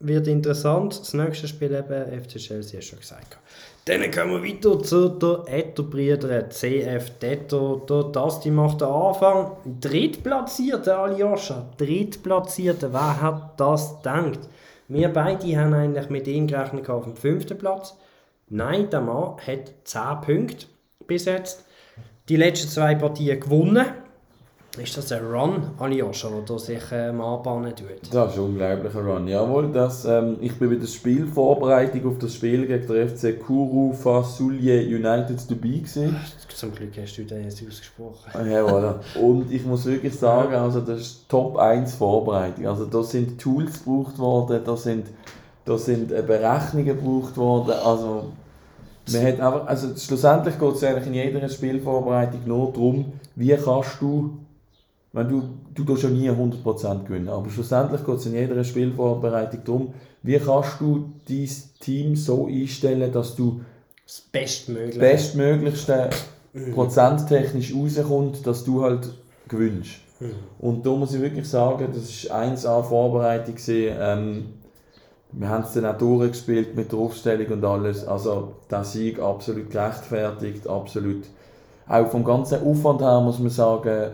[0.00, 1.00] wird interessant.
[1.00, 3.38] Das nächste Spiel eben, FC Chelsea, hast du schon gesagt.
[3.86, 7.84] Dann kommen wir weiter zu der Etto-Brüder CF Detto.
[7.86, 9.58] Der Dasti macht den Anfang.
[9.78, 12.94] Drittplatzierte Aljoscha, Drittplatzierte.
[12.94, 14.40] Wer hat das gedacht?
[14.88, 17.94] Wir beide haben eigentlich mit ihm gerechnet auf dem fünften Platz.
[18.48, 20.66] Nein, der Mann hat 10 Punkte
[21.06, 21.26] bis.
[22.30, 23.84] Die letzten zwei Partien gewonnen.
[24.76, 28.12] Ist das ein Run, Aljoscha, der sich ähm, anbahnen tut?
[28.12, 29.28] Das ist ein unglaublicher Run.
[29.28, 33.92] Jawohl, das, ähm, ich bin bei der Spielvorbereitung auf das Spiel gegen den FC Kuru
[33.92, 36.16] Fasulje United dabei gewesen.
[36.48, 38.50] Zum Glück hast du den jetzt ausgesprochen.
[38.50, 38.94] Ja, voilà.
[39.20, 42.66] Und ich muss wirklich sagen, also das ist Top 1 Vorbereitung.
[42.66, 45.06] Also da sind Tools gebraucht worden, da sind,
[45.64, 47.74] da sind äh, Berechnungen gebraucht worden.
[47.84, 48.32] Also,
[49.12, 54.00] man hat einfach, also schlussendlich geht es eigentlich in jeder Spielvorbereitung nur darum, wie kannst
[54.00, 54.38] du,
[55.14, 55.42] wenn du,
[55.74, 60.38] du tust ja nie 100% gewinnen, aber schlussendlich geht es in jeder Spielvorbereitung darum, wie
[60.38, 61.48] kannst du dein
[61.80, 63.60] Team so einstellen, dass du
[64.04, 64.98] Das Bestmögliche.
[64.98, 66.10] bestmöglichste
[66.74, 69.08] prozenttechnisch rauskommt, dass du halt
[69.48, 69.92] gewinnst.
[70.20, 70.30] Mhm.
[70.58, 73.54] Und da muss ich wirklich sagen, das war 1A Vorbereitung.
[73.54, 73.96] gewesen.
[74.00, 74.44] Ähm,
[75.32, 78.06] wir haben es dann auch durchgespielt mit der Aufstellung und alles.
[78.06, 81.24] Also der Sieg absolut gerechtfertigt, absolut.
[81.88, 84.12] Auch vom ganzen Aufwand her muss man sagen,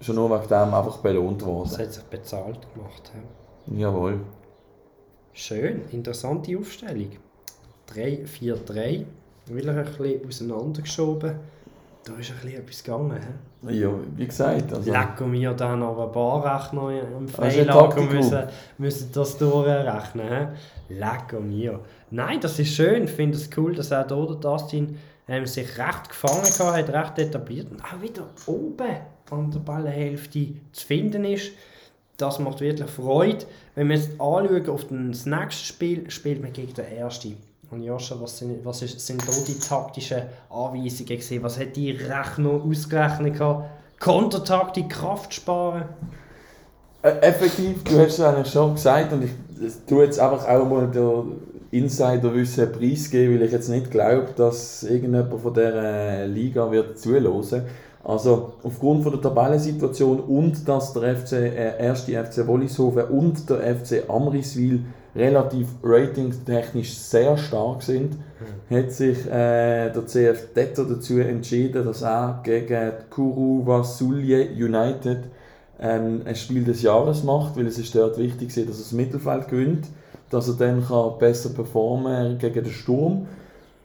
[0.00, 1.78] schon nur wegen dem einfach belohnt Das worden.
[1.78, 3.12] hat sich bezahlt gemacht.
[3.66, 3.78] Ja.
[3.88, 4.20] Jawohl.
[5.32, 7.10] Schön, interessante Aufstellung.
[7.94, 9.04] 3-4-3.
[9.46, 11.34] Will ein bisschen auseinandergeschoben.
[12.04, 13.18] Da ist ein bisschen etwas gegangen.
[13.66, 13.80] He?
[13.80, 14.72] Ja, wie gesagt.
[14.72, 18.42] Also, Lecker mir dann aber ein paar Rechner im Das Freilager müssen,
[18.78, 20.28] müssen das durchrechnen.
[20.88, 20.94] he?
[20.94, 21.80] Lecker mir.
[22.10, 23.04] Nein, das ist schön.
[23.04, 24.96] Ich finde es cool, dass auch hier der Dustin
[25.28, 26.42] ähm, sich recht gefangen
[26.76, 28.96] hat, recht etabliert und auch wieder oben
[29.30, 31.52] an der Ballenhälfte zu finden ist.
[32.16, 33.46] Das macht wirklich Freude.
[33.74, 37.36] Wenn wir jetzt anschauen auf das nächste Spiel, spielt man gegen den ersten.
[37.70, 41.42] Und Joscha, was sind, was ist, sind da die taktischen Anweisungen gewesen?
[41.42, 43.68] Was hat die Rechner ausgerechnet gehabt?
[44.00, 45.84] Kontertaktik, Kraft sparen?
[47.02, 49.30] Äh, Effektiv, du hast es eigentlich schon gesagt und ich
[49.86, 51.24] tue jetzt einfach auch mal der
[51.70, 57.64] Insiderwissen preisgeben, weil ich jetzt nicht glaube, dass irgendjemand von dieser Liga wird zuhören.
[58.04, 63.76] Also aufgrund von der Tabellensituation und dass der FC, äh, erste FC Wollishofen und der
[63.76, 64.84] FC Amriswil
[65.16, 68.16] relativ ratingtechnisch sehr stark sind,
[68.70, 75.24] hat sich äh, der CF Detto dazu entschieden, dass er gegen Kuru Vasulje United
[75.80, 78.92] ähm, ein Spiel des Jahres macht, weil es ist dort wichtig ist, dass er das
[78.92, 79.86] Mittelfeld gewinnt,
[80.30, 83.26] dass er dann kann besser performen gegen den Sturm.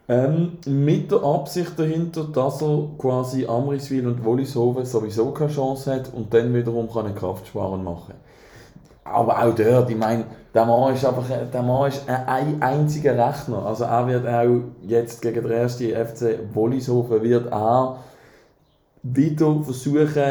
[0.09, 6.13] Ähm, mit der Absicht dahinter, dass er quasi Amriswil und Wollishofen sowieso keine Chance hat
[6.13, 8.13] und dann wiederum kann er Kraftsparen machen.
[9.05, 13.13] Aber auch dort, ich meine, der Mann ist einfach der Mann ist ein, ein einziger
[13.13, 13.65] Rechner.
[13.65, 17.97] Also er wird auch jetzt gegen den ersten FC Wollishofen wird er
[19.03, 20.23] wieder versuchen,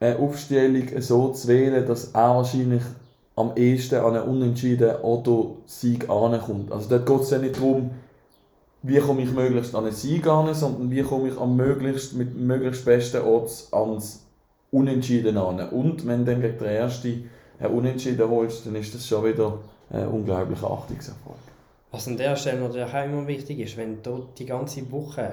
[0.00, 2.82] eine Aufstellung so zu wählen, dass er wahrscheinlich
[3.36, 6.72] am ehesten an einen Unentschieden oder Sieg ankommt.
[6.72, 7.90] Also dort geht es ja nicht darum,
[8.82, 12.84] wie komme ich möglichst an einen Sieg sondern wie komme ich am möglichst, mit möglichst
[12.84, 14.24] besten Odds ans
[14.70, 15.68] Unentschieden an.
[15.70, 19.58] Und wenn du dann gegen den ersten ein Unentschieden holst, dann ist das schon wieder
[19.90, 21.38] ein unglaublicher Achtungserfolg.
[21.90, 25.32] Was an der Stelle natürlich auch immer wichtig ist, wenn du die ganze Woche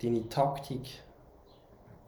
[0.00, 1.02] deine Taktik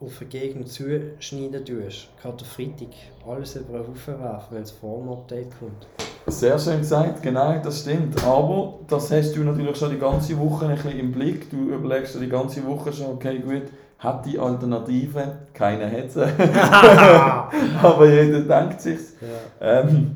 [0.05, 2.89] auf den Gegner zuschneiden tust, gerade der Freitag
[3.27, 5.87] alles über den Haufen werfen, wenn es vor dem Update kommt.
[6.27, 8.23] Sehr schön gesagt, genau, das stimmt.
[8.23, 11.49] Aber das hast du natürlich schon die ganze Woche ein bisschen im Blick.
[11.51, 13.63] Du überlegst dir die ganze Woche schon, okay, gut,
[13.99, 15.37] hat die Alternative?
[15.53, 16.23] Keiner hat sie.
[17.81, 18.99] aber jeder denkt sich.
[19.21, 19.81] Ja.
[19.81, 20.15] Ähm,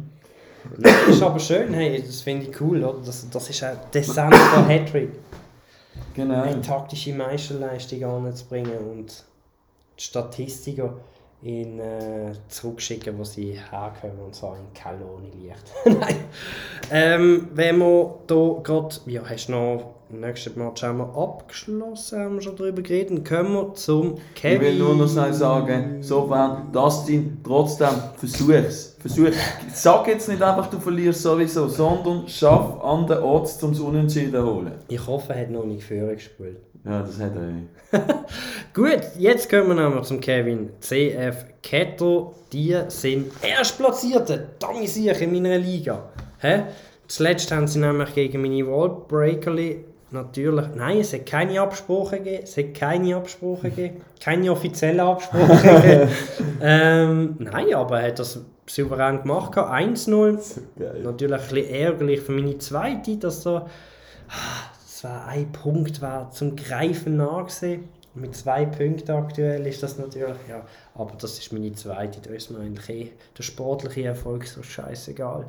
[0.77, 2.99] Das ist aber schön, hey, das finde ich cool, oder?
[3.05, 3.63] Das, das ist
[3.93, 5.11] Essenz von Hattrick.
[6.15, 6.41] genau.
[6.41, 9.23] Eine taktische Meisterleistung anzubringen und
[9.99, 10.93] die Statistiker
[11.41, 15.73] in, äh, zurückschicken, wo sie herkommen, und zwar in Keller ohne Licht.
[15.85, 16.15] Nein.
[16.91, 22.19] Ähm, wenn wir hier gerade, ja, hast du noch, im nächsten Match haben wir abgeschlossen,
[22.19, 24.55] haben wir schon darüber geredet, dann kommen wir zum Kevin.
[24.55, 28.88] Ich will nur noch schnell sagen, sofern, Dustin, trotzdem, versuch's.
[28.99, 29.29] Versuch.
[29.73, 34.33] Sag jetzt nicht einfach, du verlierst sowieso, sondern schaff an den Ort, um das Unentschieden
[34.33, 34.73] zu holen.
[34.89, 36.57] Ich hoffe, er hat noch nicht Führer gespielt.
[36.85, 37.99] Ja, das hat er.
[38.73, 40.69] Gut, jetzt kommen wir nämlich zum Kevin.
[40.79, 46.09] CF Ketter, die sind Erstplatzierte, damit sicher in meiner Liga.
[46.39, 46.63] Hä?
[47.07, 50.65] Zuletzt haben sie nämlich gegen meine Wallbreakerli natürlich.
[50.75, 52.43] Nein, es hat keine Absprache gegeben.
[52.43, 54.01] Es hat keine Absprache gegeben.
[54.23, 56.11] Keine offizielle Absprache gegeben.
[56.61, 59.57] ähm, nein, aber er hat das souverän gemacht.
[59.57, 60.61] 1-0.
[60.77, 61.01] Geil.
[61.03, 63.67] Natürlich ein bisschen ärgerlich für meine zweite, dass da.
[64.85, 67.89] Das war ein Punkt, war zum Greifen nah gewesen.
[68.15, 70.65] Mit zwei Punkten aktuell ist das natürlich, ja.
[70.95, 75.45] Aber das ist meine zweite, da ist mir eigentlich eh der sportliche Erfolg so scheißegal.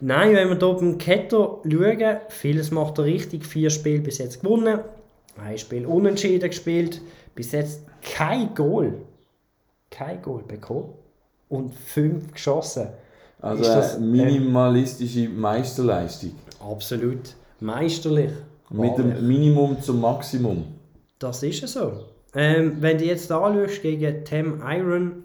[0.00, 3.44] Nein, wenn wir hier beim Ketter schauen, vieles macht er richtig.
[3.44, 4.80] Vier Spiele bis jetzt gewonnen,
[5.36, 7.02] ein Spiel unentschieden gespielt,
[7.34, 8.94] bis jetzt kein Goal.
[9.90, 10.94] Kein Goal bekommen
[11.48, 12.88] und fünf geschossen.
[13.40, 16.32] Also Ist das, eine minimalistische Meisterleistung.
[16.60, 18.30] Absolut meisterlich.
[18.70, 20.64] Mit dem Minimum zum Maximum.
[21.18, 21.92] Das ist es so.
[22.34, 25.24] Ähm, wenn du jetzt anschaust gegen Tem Iron,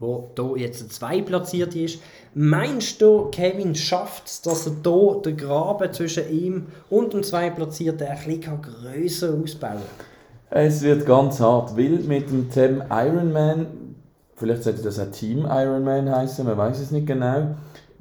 [0.00, 2.00] wo da jetzt zwei platziert ist,
[2.34, 8.06] meinst du, Kevin schafft es, dass er da den Graben zwischen ihm und dem zweitplatzierten
[8.06, 10.06] ein bisschen grösser ausbauen kann?
[10.50, 13.87] Es wird ganz hart, weil mit dem Tem Ironman,
[14.38, 17.56] vielleicht sollte das ein Team Ironman heißen, man weiß es nicht genau,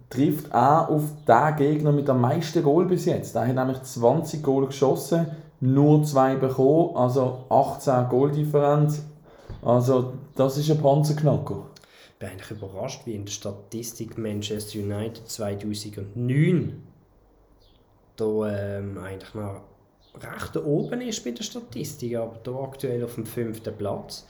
[0.10, 3.36] trifft er auf den Gegner mit am meisten Goal bis jetzt.
[3.36, 5.28] Der hat nämlich 20 Goal geschossen,
[5.60, 9.04] nur zwei bekommen, also 18 Goal-Differenz.
[9.62, 11.66] Also das ist ein Panzerknacker.
[12.14, 16.84] Ich bin eigentlich überrascht, wie in der Statistik Manchester United 2009
[18.16, 19.62] da ähm, eigentlich noch
[20.20, 24.26] recht oben ist bei der Statistik, aber da aktuell auf dem fünften Platz.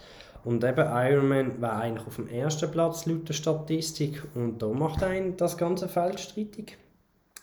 [0.48, 5.04] Und eben Ironman war eigentlich auf dem ersten Platz laut der Statistik und da macht
[5.04, 6.78] einen das ganze Feld streitig.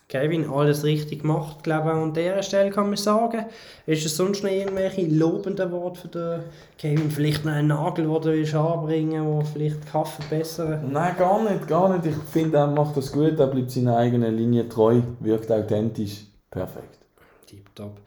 [0.09, 3.45] Kevin, alles richtig gemacht, glaube ich, an dieser Stelle kann man sagen.
[3.85, 6.39] Ist es sonst noch irgendwelche lobenden Worte für den
[6.79, 7.11] Kevin?
[7.11, 11.43] Vielleicht noch einen Nagel, den du willst anbringen willst, der vielleicht Kaffee bessern Nein, gar
[11.43, 12.07] nicht, gar nicht.
[12.07, 16.25] Ich finde, er macht das gut, er bleibt seiner eigenen Linie treu, wirkt authentisch.
[16.49, 16.97] Perfekt.
[17.45, 17.99] Tipptopp.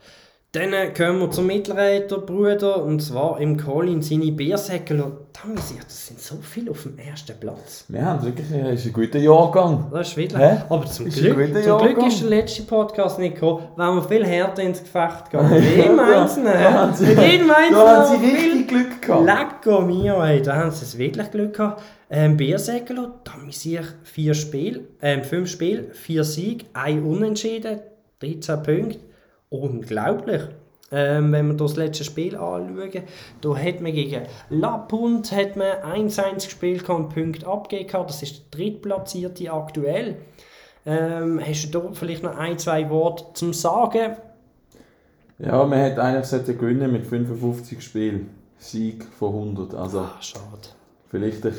[0.51, 4.97] Dann kommen wir zum Mittelreiter-Bruder, und zwar im Colin seine Biersäckel.
[4.97, 7.85] Damit das sind so viele auf dem ersten Platz.
[7.87, 9.89] Wir haben wirklich äh, ist ein guter Jahrgang.
[9.91, 10.41] Das ist wirklich.
[10.41, 14.25] Aber zum, Ist Glück, zum Glück ist der letzte Podcast nicht gekommen, weil wir viel
[14.25, 15.49] härter ins Gefecht gehen.
[15.51, 16.51] Mit jedem Einzelnen.
[16.99, 17.71] Mit jedem Einzelnen.
[17.73, 19.25] Da haben sie viel- richtig Glück gehabt.
[19.25, 21.83] Lecco mio, ey, da haben sie es wirklich Glück gehabt.
[22.09, 27.81] Ähm, Biersäckelo, da haben wir vier Spiele, ähm, fünf Spiele, vier Siege, ein Unentschieden,
[28.19, 29.08] 13 Punkte.
[29.49, 30.41] Unglaublich.
[30.91, 33.03] Ähm, wenn wir das letzte Spiel anschauen,
[33.41, 34.23] da hat man gegen
[35.55, 40.17] man 1-1 gespielt, kann einen Punkt abgegeben, das ist der drittplatzierte aktuell.
[40.85, 44.15] Ähm, hast du da vielleicht noch ein, zwei Worte zum Sagen?
[45.37, 46.25] Ja, man hätte eigentlich
[46.57, 48.29] gewinnen mit 55 Spielen.
[48.57, 49.75] Sieg von 100.
[49.75, 50.69] Also Ah, schade.
[51.09, 51.53] vielleicht ein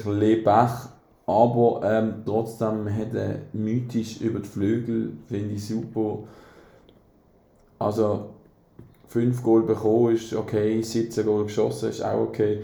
[0.45, 0.71] Pech,
[1.27, 6.25] aber ähm, trotzdem hat er mythisch über die Flügel, finde ich super.
[7.81, 8.27] Also
[9.09, 12.61] 5 Goal bekommen ist okay, 17 Goal geschossen ist auch okay.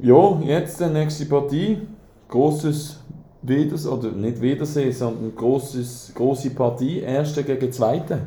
[0.00, 1.82] Ja, jetzt die nächste Partie.
[2.28, 2.98] Großes
[3.42, 7.00] Wiedersehen, oder nicht Wiedersehen, sondern großes, große Partie.
[7.00, 8.20] Erste gegen Zweite.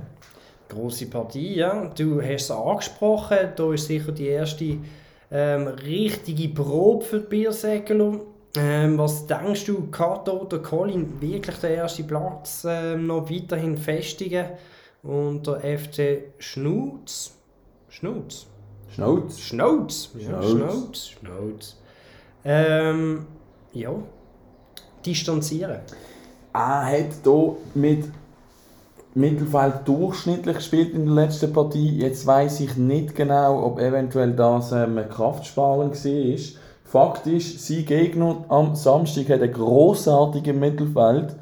[0.70, 1.92] Grosse Partie, ja.
[1.96, 4.78] Du hast es angesprochen, da ist sicher die erste
[5.32, 8.22] ähm, richtige Probe für die Biersäckelung.
[8.56, 13.78] Ähm, was denkst du, kann da der Colin wirklich den ersten Platz ähm, noch weiterhin
[13.78, 14.46] festigen?
[15.04, 17.36] Und der FC Schnutz,
[17.88, 18.48] Schnutz,
[18.90, 19.40] Schnauz.
[19.40, 21.78] Schnauz, ja, Schnauz.
[22.44, 23.26] Ähm,
[23.74, 23.92] ja,
[25.06, 25.80] distanzieren.
[26.54, 28.06] Er hat hier mit
[29.14, 31.98] Mittelfeld durchschnittlich gespielt in der letzten Partie.
[31.98, 36.40] Jetzt weiß ich nicht genau, ob eventuell das ähm, Kraftsparen war.
[36.84, 41.36] Fakt ist, sein Gegner am Samstag hat ein grossartiges Mittelfeld.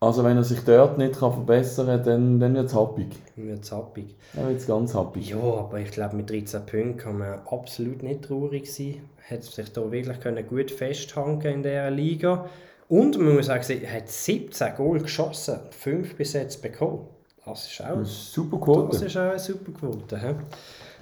[0.00, 3.08] Also wenn er sich dort nicht kann verbessern kann, dann, dann wird es happig.
[3.34, 4.14] Wird zappig.
[4.32, 5.30] Dann wird es ganz happig.
[5.30, 9.00] Ja, aber ich glaube, mit 13 Punkten kann man absolut nicht traurig sein.
[9.28, 12.46] Hat sich da wirklich können gut festhalten in dieser Liga.
[12.88, 17.06] Und man muss sagen, er hat 17 Goal geschossen, 5 bis jetzt bekommen.
[17.44, 19.04] Das ist auch, Das ist Super das Quote.
[19.04, 20.16] ist auch eine super Quote.
[20.20, 20.34] hä?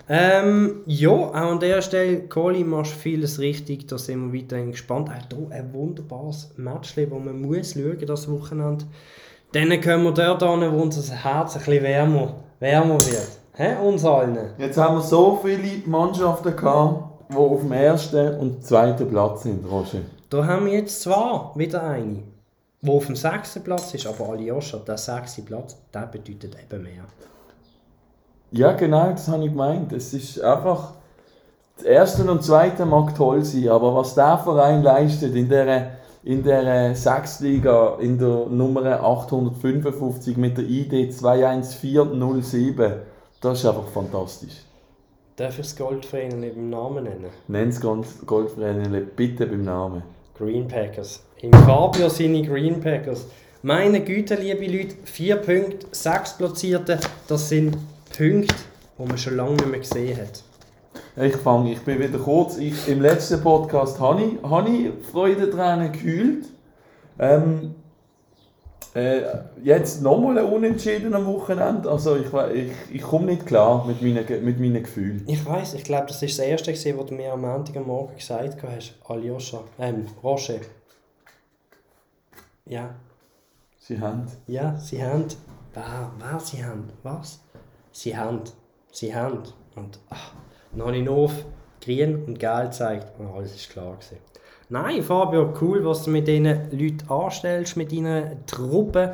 [0.08, 5.08] Ähm, ja, auch an der Stelle, Kohli, machst vieles richtig, da sind wir weiterhin gespannt.
[5.08, 8.84] Auch hier ein wunderbares Match, das man muss schauen das Wochenende.
[9.52, 13.28] Dann kommen wir dort an, wo unser Herz ein bisschen wärmer, wärmer wird.
[13.54, 13.76] Hä?
[13.82, 14.50] Uns allen.
[14.58, 19.64] Jetzt haben wir so viele Mannschaften gehabt, die auf dem ersten und zweiten Platz sind,
[19.68, 20.02] Roger.
[20.30, 22.22] Da haben wir jetzt zwar wieder eine,
[22.82, 27.04] die auf dem sechsten Platz ist, aber Aljoscha, der sechste Platz, der bedeutet eben mehr.
[28.56, 29.92] Ja, genau, das habe ich gemeint.
[29.92, 30.94] Es ist einfach.
[31.76, 36.42] Das erste und zweite mag toll sein, aber was der Verein leistet in der, in
[36.42, 42.92] der Sechsliga, in der Nummer 855 mit der ID 21407,
[43.42, 44.54] das ist einfach fantastisch.
[45.36, 47.26] Darf ich das Goldverein nicht beim Namen nennen?
[47.46, 50.02] Nenn es Goldverein bitte beim Namen.
[50.38, 51.22] Green Packers.
[51.42, 53.26] Im Fabio seine Green Packers.
[53.60, 56.98] Meine Güte, liebe Leute, vier Punkte, sechs Platzierte,
[57.28, 57.76] das sind
[58.16, 58.54] Punkte,
[58.98, 60.42] die man schon lange nicht mehr gesehen hat.
[61.16, 62.56] Ich fange, ich bin wieder kurz.
[62.58, 66.46] Ich, Im letzten Podcast habe ich, habe ich Freudentränen gekühlt.
[67.18, 67.74] Ähm,
[68.94, 69.22] äh,
[69.62, 71.90] jetzt nochmal ein Unentschieden am Wochenende.
[71.90, 75.22] Also ich, ich, ich komme nicht klar mit meinen, mit meinen Gefühlen.
[75.26, 77.86] Ich weiß, ich glaube, das ist das erste, gewesen, was du mir am Montag am
[77.86, 78.94] Morgen gesagt hast.
[79.06, 80.60] Aljoscha, ähm, Roger.
[82.64, 82.94] Ja.
[83.78, 84.26] Sie haben?
[84.46, 85.26] Ja, sie haben.
[85.74, 86.88] Wer, wer sie haben?
[87.02, 87.40] Was?
[87.96, 88.42] Sie haben,
[88.92, 89.42] sie haben.
[89.74, 90.32] Und ach,
[90.72, 91.44] dann habe ich noch auf
[91.80, 94.18] grün und gelb gezeigt und alles ist klar gewesen.
[94.68, 99.10] Nein, Fabio, cool, was du mit diesen Leuten anstellst, mit deinen Truppen.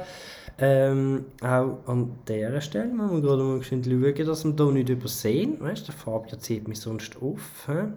[0.58, 3.82] Ähm, auch an dieser Stelle müssen wir gerade mal schauen,
[4.26, 5.60] dass wir hier nicht übersehen.
[5.60, 7.66] Weißt du, der Fabio zieht mich sonst auf.
[7.66, 7.88] He?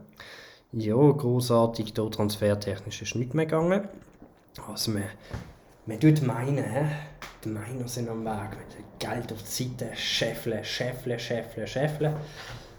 [0.74, 3.88] Ja, großartig, hier transfertechnisch ist nicht mehr gegangen.
[4.68, 5.04] Also man,
[5.86, 6.86] man tut meinen, he?
[7.44, 8.85] die Miner sind am Weg.
[9.00, 12.14] Geld auf die Seite, scheffeln, scheffeln, scheffeln, scheffeln.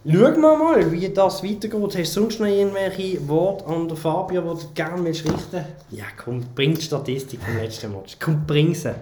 [0.08, 1.98] Schauen wir mal, wie das weitergeht.
[1.98, 6.04] Hast du sonst noch irgendwelche Worte an der Fabio, die du gerne willst richten Ja,
[6.22, 8.16] komm, bring die Statistik vom letzten Match.
[8.20, 8.94] Komm, bring sie.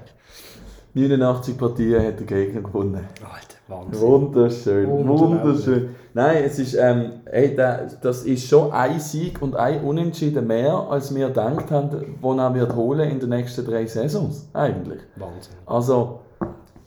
[0.95, 3.07] 89 Partien hat der Gegner gewonnen.
[3.21, 4.01] Alter, Wahnsinn.
[4.01, 5.91] Wunderschön, wunderschön.
[6.15, 11.13] Nein, es ist, ähm, ey, das ist schon ein Sieg und ein Unentschieden mehr, als
[11.13, 15.01] wir gedacht haben, wo er wird holen in den nächsten drei Saisons, eigentlich.
[15.17, 15.55] Wahnsinn.
[15.67, 16.21] Also,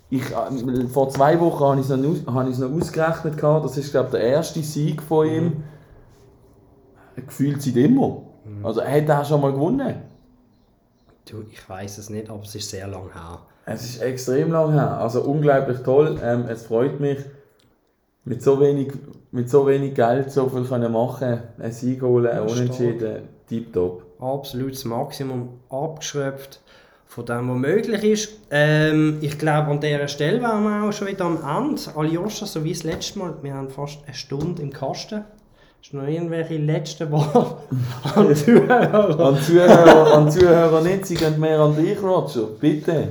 [0.09, 3.65] ich, äh, vor zwei Wochen habe ich es noch, habe ich noch ausgerechnet, gehabt.
[3.65, 5.43] das ist, glaube der erste Sieg von ihm.
[5.43, 5.63] Mhm.
[7.15, 8.21] Gefühlt seit immer.
[8.45, 8.65] Mhm.
[8.65, 9.95] Also, er hat auch schon mal gewonnen.
[11.29, 13.39] Du, ich weiß es nicht, aber es ist sehr lang her.
[13.65, 14.97] Es ist extrem lang her.
[14.97, 16.17] Also unglaublich toll.
[16.23, 17.19] Ähm, es freut mich,
[18.23, 18.93] mit so wenig,
[19.31, 24.03] mit so wenig Geld so viel können machen Ein Sieg holen, ein Unentschieden, tipptopp.
[24.19, 26.61] Absolutes Maximum abgeschöpft
[27.07, 28.29] von dem, was möglich ist.
[28.51, 31.81] Ähm, ich glaube, an dieser Stelle waren wir auch schon wieder am Ende.
[31.95, 35.23] Aljoscha, so wie das letzte Mal, wir haben fast eine Stunde im Kasten.
[35.79, 37.57] Hast du noch irgendwelche letzten Worte
[38.15, 39.19] an Zuhörer?
[39.19, 42.47] an Zuhörer, an Zuhörer nicht, sie gehen mehr an dich, Roger.
[42.59, 43.09] Bitte.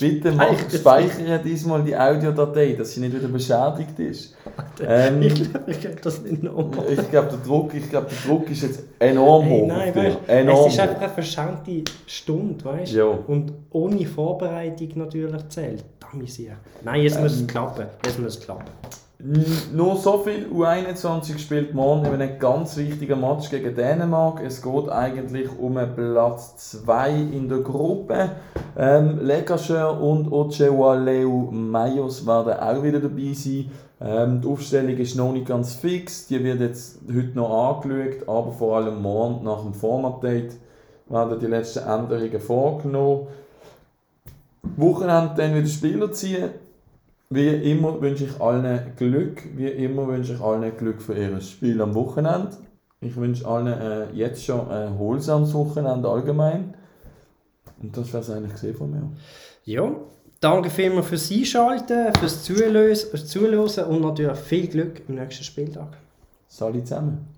[0.00, 4.36] Bitte mach, speichere diesmal die Audiodatei, dass sie nicht wieder beschädigt ist.
[4.84, 6.86] Ähm, ich glaube, ich glaube das nicht nochmal.
[6.90, 9.66] Ich glaube, der, Druck, glaub, der Druck ist jetzt enorm hey, hoch.
[9.68, 13.10] Nein, weißt, enorm es ist einfach eine verschenkte Stunde, weißt du?
[13.28, 15.84] Und ohne Vorbereitung natürlich zählt.
[16.84, 17.86] Nein, jetzt ähm, muss es ähm, klappen.
[18.04, 18.64] Jetzt muss es klappen.
[19.18, 24.42] Nur so viel, U21 spielt morgen eben einen ganz wichtigen Match gegen Dänemark.
[24.44, 28.32] Es geht eigentlich um Platz 2 in der Gruppe.
[28.76, 33.70] Ähm, Lekascher und Ochewaleu Mayos werden auch wieder dabei sein.
[34.02, 38.52] Ähm, die Aufstellung ist noch nicht ganz fix, die wird jetzt heute noch angeschaut, aber
[38.52, 40.58] vor allem morgen nach dem Format-Date
[41.08, 43.28] werden die letzten Änderungen vorgenommen.
[44.76, 46.50] Wochenende dann wieder Spieler ziehen
[47.30, 51.80] wie immer wünsche ich allen Glück, wie immer wünsche ich allen Glück für ihr Spiel
[51.80, 52.50] am Wochenende.
[53.00, 56.74] Ich wünsche allen äh, jetzt schon ein holsames Wochenende allgemein.
[57.82, 59.10] Und das wäre es eigentlich gesehen von mir.
[59.64, 59.92] Ja,
[60.40, 63.58] danke vielmals fürs Einschalten, fürs Zuhören
[63.88, 65.96] und natürlich viel Glück im nächsten Spieltag.
[66.48, 67.35] Salut zusammen.